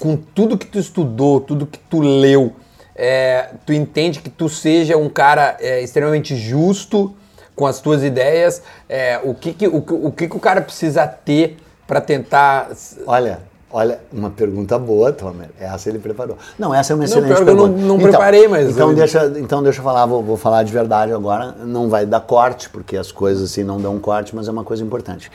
[0.00, 2.52] com tudo que tu estudou, tudo que tu leu,
[2.94, 7.12] é, tu entende que tu seja um cara é, extremamente justo
[7.58, 8.62] com as tuas ideias?
[8.88, 11.56] É, o que, que, o, o que, que o cara precisa ter
[11.88, 12.68] para tentar.
[13.04, 13.40] Olha,
[13.70, 15.50] olha, uma pergunta boa, Tomer.
[15.58, 16.38] Essa ele preparou.
[16.58, 17.86] Não, essa é uma Não, excelente pior que eu não- pergunta.
[17.86, 21.12] não preparei, mas Então eu- deixa, então deixa eu falar, vou, vou falar de verdade
[21.12, 21.52] agora.
[21.64, 24.84] Não vai dar corte, porque as coisas assim não dão corte, mas é uma coisa
[24.84, 25.30] importante.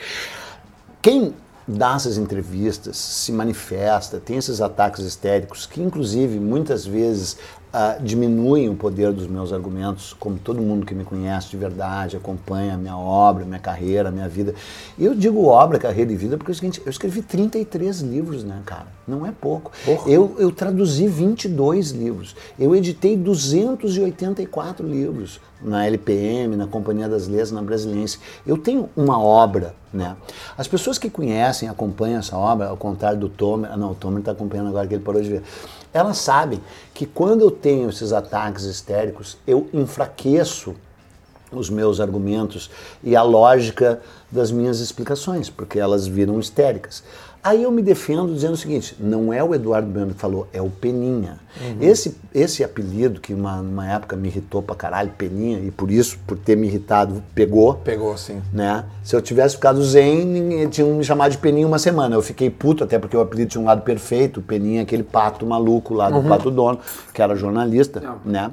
[1.02, 1.34] Quem
[1.68, 7.36] dá essas entrevistas, se manifesta, tem esses ataques histéricos, que inclusive muitas vezes
[7.76, 12.16] ah, diminuem o poder dos meus argumentos, como todo mundo que me conhece de verdade,
[12.16, 14.54] acompanha a minha obra, minha carreira, minha vida.
[14.96, 18.44] E eu digo obra, carreira e vida porque é o seguinte, eu escrevi 33 livros,
[18.44, 18.86] né, cara?
[19.08, 19.72] Não é pouco.
[20.06, 22.36] Eu, eu traduzi 22 livros.
[22.56, 28.20] Eu editei 284 livros na LPM, na Companhia das Letras, na Brasiliense.
[28.46, 30.14] Eu tenho uma obra, né?
[30.56, 34.20] As pessoas que conhecem, acompanham essa obra, ao contrário do Tomer, ah, não, o Tomer
[34.20, 35.42] está acompanhando agora que ele parou de ver.
[35.94, 36.60] Elas sabem
[36.92, 40.74] que quando eu tenho esses ataques histéricos, eu enfraqueço
[41.52, 42.68] os meus argumentos
[43.00, 47.04] e a lógica das minhas explicações, porque elas viram histéricas.
[47.44, 50.62] Aí eu me defendo dizendo o seguinte: não é o Eduardo Bueno que falou, é
[50.62, 51.38] o Peninha.
[51.78, 56.18] Esse, esse apelido que uma, uma época me irritou pra caralho, Peninha, e por isso,
[56.26, 57.74] por ter me irritado, pegou.
[57.74, 58.40] Pegou, sim.
[58.50, 58.86] Né?
[59.04, 62.16] Se eu tivesse ficado zen, tinha me chamado de Peninha uma semana.
[62.16, 64.40] Eu fiquei puto, até porque o apelido tinha um lado perfeito.
[64.40, 66.78] O Peninha, aquele pato maluco lá do Pato Dono,
[67.12, 68.50] que era jornalista, né?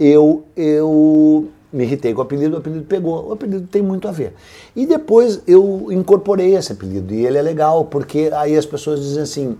[0.00, 3.28] Eu, eu me irritei com o apelido, o apelido pegou.
[3.28, 4.34] O apelido tem muito a ver.
[4.76, 9.22] E depois eu incorporei esse apelido, e ele é legal, porque aí as pessoas dizem
[9.22, 9.56] assim,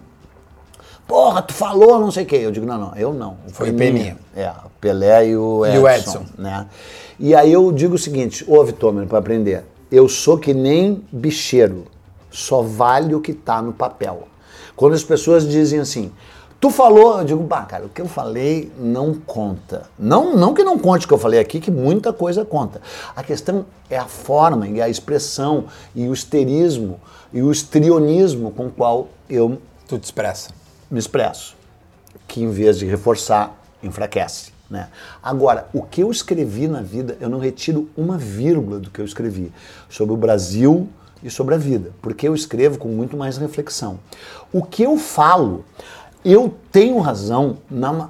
[1.07, 2.37] porra, tu falou não sei o quê.
[2.37, 3.37] Eu digo, não, não, eu não.
[3.49, 3.93] Foi o minha.
[3.93, 4.19] Peninha.
[4.37, 4.51] É,
[4.81, 5.83] Pelé e o E Edson.
[5.83, 6.27] o Edson.
[6.39, 6.67] Né?
[7.19, 9.65] E aí eu digo o seguinte, ouve, Tomer, para aprender.
[9.91, 11.85] Eu sou que nem bicheiro,
[12.31, 14.27] só vale o que tá no papel.
[14.75, 16.11] Quando as pessoas dizem assim,
[16.63, 19.83] tu falou, eu digo, bah, cara, o que eu falei não conta.
[19.99, 22.81] Não, não que não conte o que eu falei aqui, que muita coisa conta.
[23.17, 27.01] A questão é a forma e a expressão e o esterismo
[27.33, 29.59] e o estrionismo com o qual eu
[29.89, 30.51] Tu te expressa.
[30.89, 31.57] me expresso,
[32.29, 34.53] que em vez de reforçar, enfraquece.
[34.71, 34.89] Né?
[35.21, 39.05] Agora, o que eu escrevi na vida, eu não retiro uma vírgula do que eu
[39.05, 39.53] escrevi
[39.91, 40.89] sobre o Brasil
[41.23, 43.99] e sobre a vida, porque eu escrevo com muito mais reflexão.
[44.53, 45.65] O que eu falo,
[46.25, 48.09] eu tenho razão na-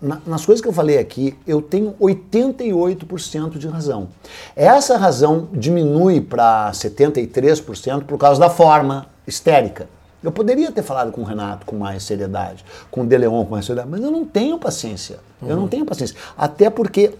[0.00, 4.08] na- nas coisas que eu falei aqui, eu tenho 88% de razão.
[4.54, 9.88] Essa razão diminui para 73% por causa da forma histérica.
[10.22, 13.66] Eu poderia ter falado com o Renato com mais seriedade, com o Deleon com mais
[13.66, 15.18] seriedade, mas eu não tenho paciência.
[15.42, 16.16] Eu não tenho paciência.
[16.36, 17.14] Até porque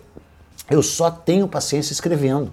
[0.71, 2.51] eu só tenho paciência escrevendo,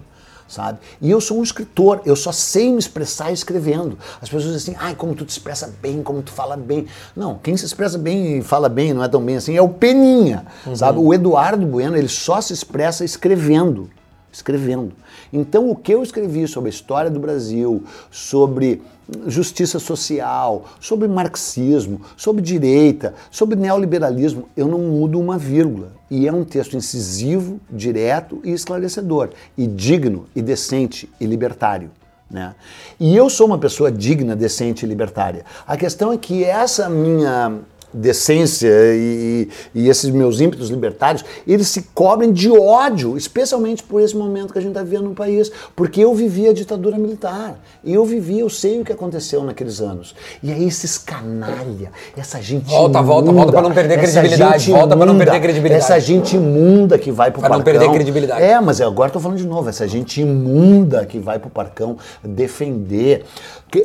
[0.48, 0.78] sabe?
[1.00, 3.98] E eu sou um escritor, eu só sei me expressar escrevendo.
[4.20, 6.86] As pessoas dizem assim, ai, como tu te expressa bem, como tu fala bem.
[7.16, 9.68] Não, quem se expressa bem e fala bem, não é tão bem assim, é o
[9.68, 10.98] Peninha, sabe?
[10.98, 13.90] O Eduardo Bueno, ele só se expressa escrevendo.
[14.32, 14.92] Escrevendo.
[15.32, 18.80] Então, o que eu escrevi sobre a história do Brasil, sobre
[19.26, 25.92] justiça social, sobre marxismo, sobre direita, sobre neoliberalismo, eu não mudo uma vírgula.
[26.10, 31.90] E é um texto incisivo, direto e esclarecedor, e digno, e decente, e libertário.
[32.30, 32.54] Né?
[32.98, 35.44] E eu sou uma pessoa digna, decente e libertária.
[35.66, 37.60] A questão é que essa minha
[37.92, 44.16] decência e, e, esses meus ímpetos libertários, eles se cobrem de ódio, especialmente por esse
[44.16, 47.92] momento que a gente está vivendo no país, porque eu vivi a ditadura militar, e
[47.94, 50.14] eu vivi, eu sei o que aconteceu naqueles anos.
[50.42, 54.96] E aí esses canalha, essa gente Volta, imunda, volta, volta para não perder credibilidade, volta
[54.96, 55.84] para não perder credibilidade.
[55.84, 57.64] Essa gente imunda que vai Pra não parcão.
[57.64, 58.42] perder credibilidade.
[58.42, 63.24] É, mas agora estou falando de novo, essa gente imunda que vai pro parcão defender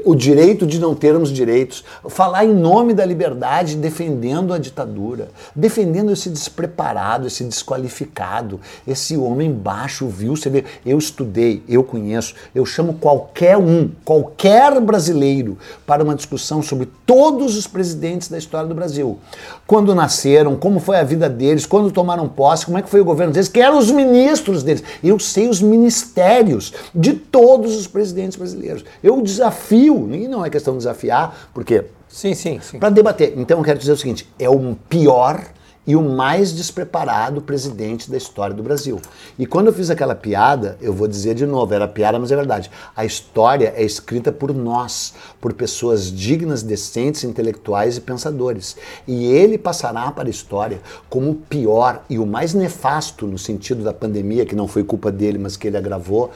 [0.04, 6.12] o direito de não termos direitos, falar em nome da liberdade, defendendo a ditadura, defendendo
[6.12, 10.36] esse despreparado, esse desqualificado, esse homem baixo, vil.
[10.36, 16.62] Você vê, eu estudei, eu conheço, eu chamo qualquer um, qualquer brasileiro, para uma discussão
[16.62, 19.18] sobre todos os presidentes da história do Brasil.
[19.66, 23.06] Quando nasceram, como foi a vida deles, quando tomaram posse, como é que foi o
[23.06, 24.84] governo deles, quem eram os ministros deles.
[25.04, 28.86] Eu sei os ministérios de todos os presidentes brasileiros.
[29.02, 32.80] Eu desafio, e não é questão de desafiar, porque Sim, sim, sim.
[32.80, 33.34] para debater.
[33.38, 35.42] Então eu quero dizer o seguinte: é o pior
[35.88, 39.00] e o mais despreparado presidente da história do Brasil.
[39.40, 42.36] E quando eu fiz aquela piada, eu vou dizer de novo, era piada, mas é
[42.36, 42.70] verdade.
[42.94, 48.76] A história é escrita por nós, por pessoas dignas, decentes, intelectuais e pensadores.
[49.08, 53.82] E ele passará para a história como o pior e o mais nefasto no sentido
[53.82, 56.32] da pandemia, que não foi culpa dele, mas que ele agravou,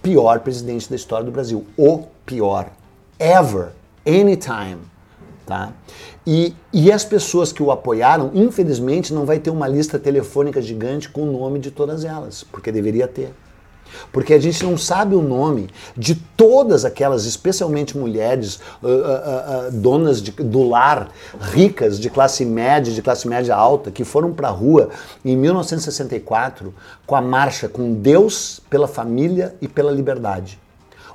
[0.00, 1.66] pior presidente da história do Brasil.
[1.76, 2.70] O pior.
[3.18, 3.70] Ever.
[4.06, 4.78] Anytime
[5.46, 5.72] tá?
[6.26, 11.08] E, e as pessoas que o apoiaram, infelizmente, não vai ter uma lista telefônica gigante
[11.08, 13.32] com o nome de todas elas, porque deveria ter.
[14.12, 19.70] Porque a gente não sabe o nome de todas aquelas, especialmente mulheres, ah, ah, ah,
[19.72, 21.08] donas de- do lar,
[21.40, 24.90] ricas, de classe média, de classe média alta, que foram para a rua
[25.24, 26.74] em 1964
[27.06, 30.58] com a marcha com Deus pela família e pela liberdade.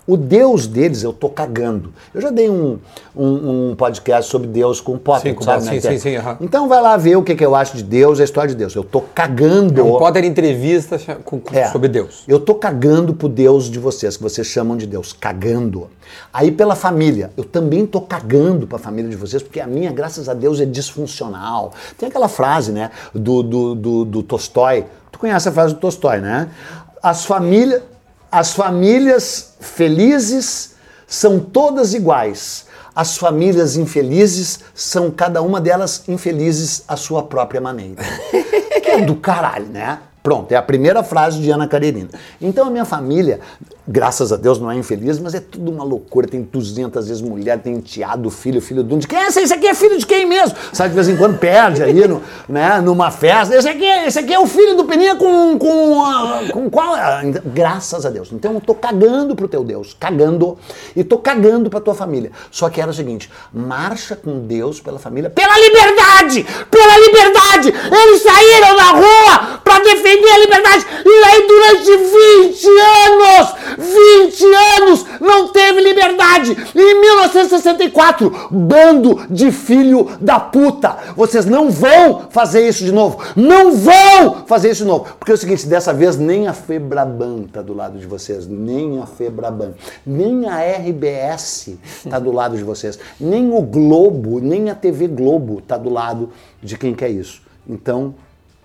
[0.08, 1.94] O Deus deles eu tô cagando.
[2.14, 2.80] Eu já dei um,
[3.16, 5.64] um, um podcast sobre Deus com o Potter, Sim, com o sabe?
[5.64, 5.80] Sim, é?
[5.80, 6.38] sim, sim, aham.
[6.42, 8.74] Então vai lá ver o que, que eu acho de Deus, a história de Deus.
[8.76, 9.86] Eu tô cagando.
[9.88, 11.68] O Potter entrevista com- com- É.
[11.72, 12.24] sobre Deus.
[12.28, 15.88] Eu tô cagando pro Deus de vocês, que vocês chamam de Deus, cagando.
[16.34, 20.28] Aí pela família, eu também tô cagando pra família de vocês, porque a minha, graças
[20.28, 21.74] a Deus, é disfuncional.
[21.98, 24.86] Tem aquela frase, né, do, do, do, do Tolstói.
[25.12, 26.50] Tu conhece a frase do Tolstói, né?
[27.04, 27.82] As famílias,
[28.32, 30.76] as famílias felizes
[31.06, 32.66] são todas iguais.
[32.96, 38.02] As famílias infelizes são cada uma delas infelizes à sua própria maneira.
[38.82, 40.00] que é do caralho, né?
[40.24, 42.10] Pronto, é a primeira frase de Ana Karenina.
[42.40, 43.40] Então a minha família,
[43.88, 46.28] graças a Deus, não é infeliz, mas é tudo uma loucura.
[46.28, 48.98] Tem 200 vezes mulher, tem enteado, filho, filho de um.
[48.98, 49.20] De quem?
[49.20, 50.56] Esse, esse aqui é filho de quem mesmo?
[50.72, 53.56] Sabe, de vez em quando perde aí no, né, numa festa.
[53.56, 56.94] Esse aqui, esse aqui é o filho do Peninha com, com, com qual?
[56.96, 58.32] ah, então, Graças a Deus.
[58.32, 60.58] Então eu tô cagando pro teu Deus, cagando,
[60.96, 62.32] e tô cagando pra tua família.
[62.50, 66.46] Só que era o seguinte: marcha com Deus pela família, pela liberdade!
[66.70, 67.68] Pela liberdade!
[67.70, 74.44] Eles saíram na rua pra defender a liberdade e aí durante 20 anos, 20
[74.80, 76.58] anos não teve liberdade.
[76.76, 80.98] Em 1964, bando de filho da puta.
[81.16, 83.20] Vocês não vão fazer isso de novo.
[83.36, 85.06] Não vão fazer isso de novo.
[85.18, 89.02] Porque é o seguinte, dessa vez nem a Febraban tá do lado de vocês, nem
[89.02, 89.74] a Febraban,
[90.06, 91.76] nem a RBS
[92.10, 96.30] tá do lado de vocês, nem o Globo, nem a TV Globo tá do lado
[96.62, 97.42] de quem quer isso.
[97.68, 98.14] Então,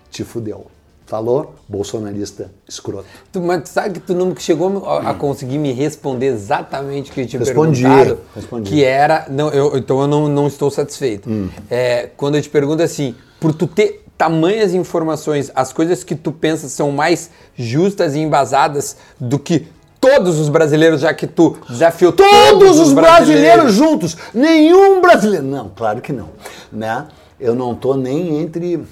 [0.09, 0.76] te fudeu.
[1.07, 1.55] Falou?
[1.69, 3.05] Bolsonarista escroto.
[3.31, 7.13] Tu, mas tu sabe que tu não chegou a, a conseguir me responder exatamente o
[7.13, 8.19] que eu tinha Respondi, perguntado?
[8.35, 8.69] respondi.
[8.69, 9.25] Que era.
[9.29, 11.29] Não, eu, então eu não, não estou satisfeito.
[11.29, 11.47] Hum.
[11.71, 16.33] É, quando eu te pergunto assim, por tu ter tamanhas informações, as coisas que tu
[16.33, 19.65] pensas são mais justas e embasadas do que
[20.01, 24.17] todos os brasileiros, já que tu desafiou Todos os brasileiros juntos!
[24.33, 25.45] Nenhum brasileiro.
[25.45, 26.29] Não, claro que não.
[26.69, 27.05] Né?
[27.39, 28.83] Eu não tô nem entre.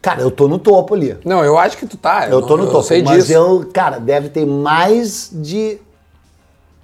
[0.00, 1.16] Cara, eu tô no topo ali.
[1.24, 2.28] Não, eu acho que tu tá.
[2.28, 2.84] Eu tô no eu topo.
[2.84, 3.32] sei mas disso.
[3.32, 5.78] eu, cara, deve ter mais de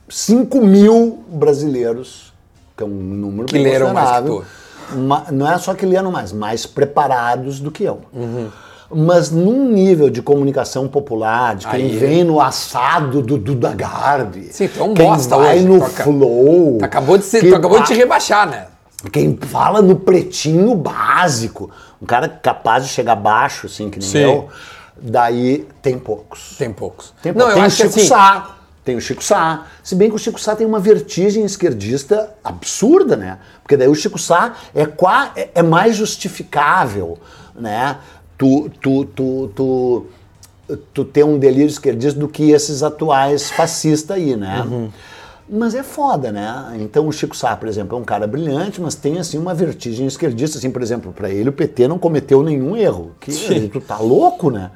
[0.09, 2.33] 5 mil brasileiros,
[2.77, 4.45] que é um número Que leram mais que considerável.
[4.97, 8.01] Ma- não é só que leram mais, mais preparados do que eu.
[8.91, 14.49] Mas num nível de comunicação popular, de quem Aí- vem no assado do Duda Garbi,
[14.53, 15.65] Sim, tu é um quem bosta vai hoje.
[15.67, 18.67] no Tu flow, Tu acabou de, ser, tu acabou de te rebaixar, né?
[19.13, 21.71] quem fala no pretinho básico,
[22.05, 24.19] um cara capaz de chegar baixo, assim, que nem Sim.
[24.19, 24.49] eu,
[24.97, 26.55] Daí tem poucos.
[26.57, 27.13] Tem poucos.
[27.21, 29.67] Tem, não, eu tem acho o Chico assim, Sá, tem o Chico Sá.
[29.83, 33.39] Se bem que o Chico Sá tem uma vertigem esquerdista absurda, né?
[33.63, 37.19] Porque daí o Chico Sá é, qua, é, é mais justificável,
[37.55, 37.97] né?
[38.39, 40.07] Tu, tu, tu, tu,
[40.93, 44.63] tu ter um delírio esquerdista do que esses atuais fascistas aí, né?
[44.63, 44.91] Uhum.
[45.49, 46.75] Mas é foda, né?
[46.81, 50.07] Então o Chico Sá, por exemplo, é um cara brilhante, mas tem assim uma vertigem
[50.07, 53.13] esquerdista, assim, por exemplo, para ele o PT não cometeu nenhum erro.
[53.21, 54.71] Que tu tá louco, né?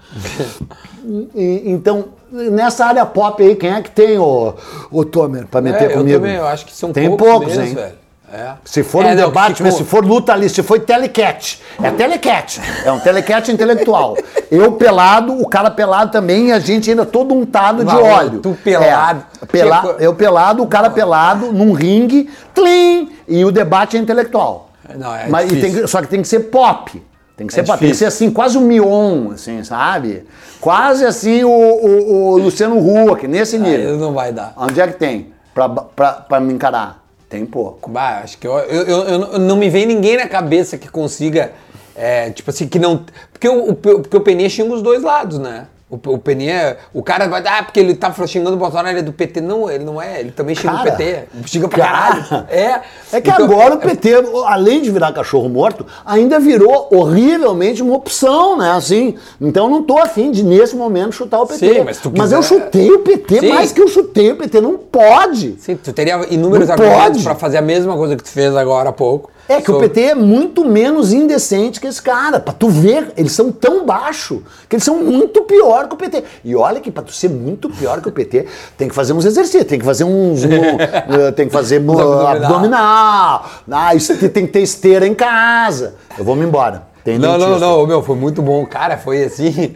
[1.35, 4.55] E- então, nessa área pop aí, quem é que tem o,
[4.91, 6.19] o Tomer pra meter é, eu comigo?
[6.19, 7.75] também, eu acho que são tem poucos, poucos, hein?
[7.75, 8.08] velho.
[8.33, 8.53] É.
[8.65, 11.91] Se for É, um não, debate, mas se for luta ali, se foi telecat, é
[11.91, 14.17] telecat, é um telecat intelectual.
[14.51, 18.41] Eu pelado, o cara pelado também, e a gente ainda todo untado de óleo.
[18.41, 19.25] tu pelado.
[19.43, 24.01] É, pela- Chico- eu pelado, o cara pelado, num ringue, tlim, e o debate é
[24.01, 24.71] intelectual.
[24.97, 27.03] Não, é Mas, tem só que tem que ser pop.
[27.37, 30.27] Tem que ser É pop, tem que ser assim, quase o Mion, assim, sabe?
[30.61, 33.97] Quase assim o, o- o Luciano Huck, nesse nível.
[33.97, 34.53] não vai dar.
[34.57, 36.99] Onde é que tem pra, pra, pra me encarar?
[37.29, 37.91] Tem pouco.
[37.91, 41.53] Bah, acho que eu, eu, eu- eu- não me vem ninguém na cabeça que consiga,
[41.95, 43.05] é, tipo assim, que não...
[43.33, 45.67] Porque o, o, porque o Peninha xinga os dois lados, né?
[45.91, 49.03] O, o Peninha, o cara vai, ah, porque ele tá xingando o Bolsonaro, ele é
[49.03, 49.41] do PT.
[49.41, 51.25] Não, ele não é, ele também xinga Cara, o PT.
[51.47, 52.47] Xinga pra cara, caralho.
[52.51, 52.81] É.
[53.11, 54.11] É que Então, agora o PT,
[54.47, 58.73] além de virar cachorro morto, ainda virou horrivelmente uma opção, né?
[58.73, 61.75] Assim, então eu não tô afim de, nesse momento, chutar o PT.
[61.75, 63.49] Sim, mas tu eu chutei o PT, Sim.
[63.49, 65.57] mais que eu chutei o PT, não pode.
[65.59, 67.23] Sim, tu teria inúmeros Não argumentos pode.
[67.25, 69.31] pra fazer a mesma coisa que tu fez agora há pouco.
[69.49, 72.39] É que o Sobre- PT é muito menos indecente que esse cara.
[72.39, 76.23] Pra tu ver, eles são tão baixo que eles são muito pior que o PT.
[76.45, 78.45] E olha que pra tu ser muito pior que o PT,
[78.77, 80.45] tem que fazer uns exercícios, tem que fazer uns.
[80.45, 80.49] um,
[81.25, 83.47] eh, tem que fazer abdominal.
[83.71, 85.95] Ah, isso tem que ter esteira em casa.
[86.19, 86.83] Eu vou me embora.
[87.05, 87.67] Tem Não, não, dentista.
[87.67, 88.67] não, meu, foi muito bom.
[88.67, 89.75] Cara, foi assim,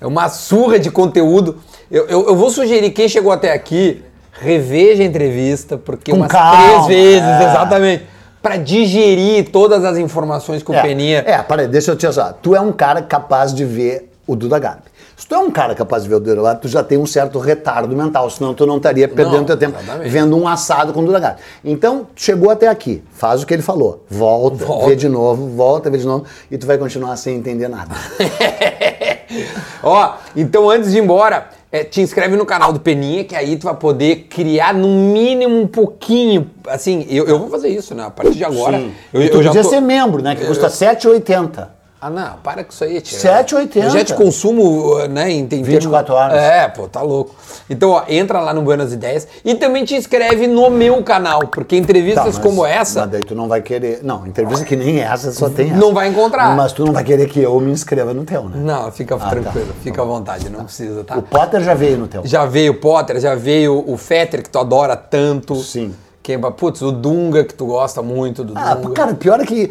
[0.00, 1.58] é uma surra de conteúdo.
[1.90, 4.02] Eu, eu, eu vou sugerir, quem chegou até aqui,
[4.32, 7.44] reveja a entrevista, porque Com umas calma, três vezes, é.
[7.50, 8.04] exatamente,
[8.44, 11.24] pra digerir todas as informações que o É, Peninha...
[11.26, 12.34] É, peraí, deixa eu te ajudar.
[12.42, 14.82] Tu é um cara capaz de ver o Duda Garbi.
[15.16, 17.06] Se tu é um cara capaz de ver o Duda Garbi, tu já tem um
[17.06, 20.10] certo retardo mental, senão tu não estaria perdendo Não, teu tempo exatamente.
[20.10, 21.40] vendo um assado com o Duda Garbi.
[21.64, 24.88] Então, chegou até aqui, faz o que ele falou, volta, Volta.
[24.88, 27.94] vê de novo, volta, vê de novo, e tu vai continuar sem entender nada.
[29.82, 33.56] Ó, então antes de ir embora, é, te inscreve no canal do Peninha, que aí
[33.56, 36.48] tu vai poder criar no mínimo um pouquinho.
[36.68, 38.04] Assim, eu, eu vou fazer isso, né?
[38.04, 38.78] A partir de agora.
[38.78, 38.92] Sim.
[39.12, 40.36] Eu, eu já podia tô- ser membro, né?
[40.36, 41.66] Que custa R$ 7,80.
[42.06, 43.18] Ah, não, para com isso aí, tia.
[43.18, 43.76] 7,80.
[43.82, 46.36] Eu já te consumo, né, em, em 24 horas.
[46.36, 47.34] É, pô, tá louco.
[47.70, 51.76] Então, ó, entra lá no Buenas Ideias e também te inscreve no meu canal, porque
[51.76, 53.00] Tá, entrevistas mas- como essa...
[53.00, 54.00] Mas daí tu não vai querer.
[54.02, 55.80] Não, entrevista que nem essa só tem essa.
[55.80, 56.54] Não vai encontrar.
[56.54, 58.58] Mas tu não vai querer que eu me inscreva no teu, né?
[58.58, 59.30] Não, fica tá.
[59.30, 61.16] tranquilo, fica à vontade, não precisa, tá?
[61.16, 62.20] O Potter já veio no teu.
[62.26, 65.56] Já veio o Potter, já veio o Fetter, que tu adora tanto.
[65.56, 65.94] Sim.
[66.24, 68.94] Que, putz, o Dunga, que tu gosta muito do Ah, Dunga.
[68.94, 69.70] cara, pior é que.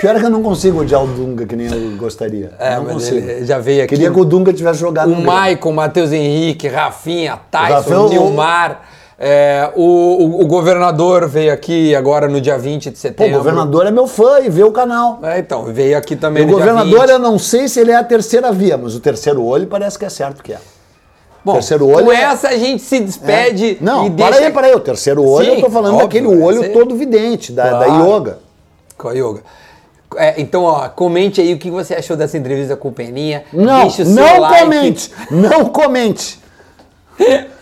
[0.00, 2.52] Pior é que eu não consigo odiar o Dunga que nem eu gostaria.
[2.58, 3.16] É, não mas consigo.
[3.28, 3.94] ele já veio aqui.
[3.96, 5.20] Queria que o Dunga tivesse jogado o.
[5.22, 8.82] Maicon, o Matheus Henrique, Rafinha, Tyson, Nilmar.
[9.18, 13.38] é, o, o- o governador veio aqui agora no dia 20 de Pô, o setembro.
[13.38, 15.20] governador é meu fã e vê o canal.
[15.22, 17.10] É, então, veio aqui também o no governador, dia 20.
[17.12, 20.04] eu não sei se ele é a terceira via, mas o terceiro olho parece que
[20.04, 20.58] é certo que é.
[21.44, 24.46] Bom, terceiro olho com é- essa a gente se despede Não, e para deixa...
[24.46, 24.74] aí, para aí.
[24.74, 27.84] O terceiro olho, Sim, eu tô falando óbvio, daquele olho ser- todo vidente, da, da
[27.86, 28.16] Claro.
[28.16, 28.38] yoga.
[28.96, 29.40] Com a yoga.
[30.16, 33.44] É, então, ó, comente aí o que você achou dessa entrevista com o Peninha.
[33.52, 36.38] Não, Deixa o seu não like comente, não comente.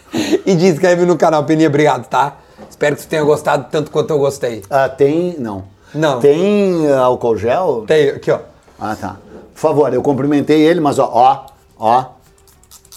[0.44, 1.44] E te inscreve no canal.
[1.44, 2.38] Peninha, obrigado, tá?
[2.68, 4.60] Espero que você tenha gostado tanto quanto eu gostei.
[4.68, 5.62] Ah, tem, não.
[5.94, 6.18] Não.
[6.20, 7.84] Tem ah, álcool gel?
[7.86, 8.40] Tem aqui, ó.
[8.80, 9.16] Ah, tá.
[9.54, 11.46] Por favor, eu cumprimentei ele, mas ó, ó,
[11.78, 12.04] ó.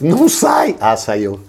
[0.02, 0.76] Não sai.
[0.80, 1.40] Ah, saiu.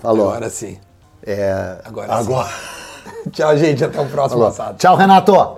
[0.00, 0.28] Falou.
[0.30, 0.78] Agora sim.
[1.26, 2.12] É, Agora sim.
[2.14, 2.48] agora.
[3.32, 3.84] Tchau, gente.
[3.84, 4.46] Até o próximo Falou.
[4.48, 4.78] assado.
[4.78, 5.56] Tchau, Renato.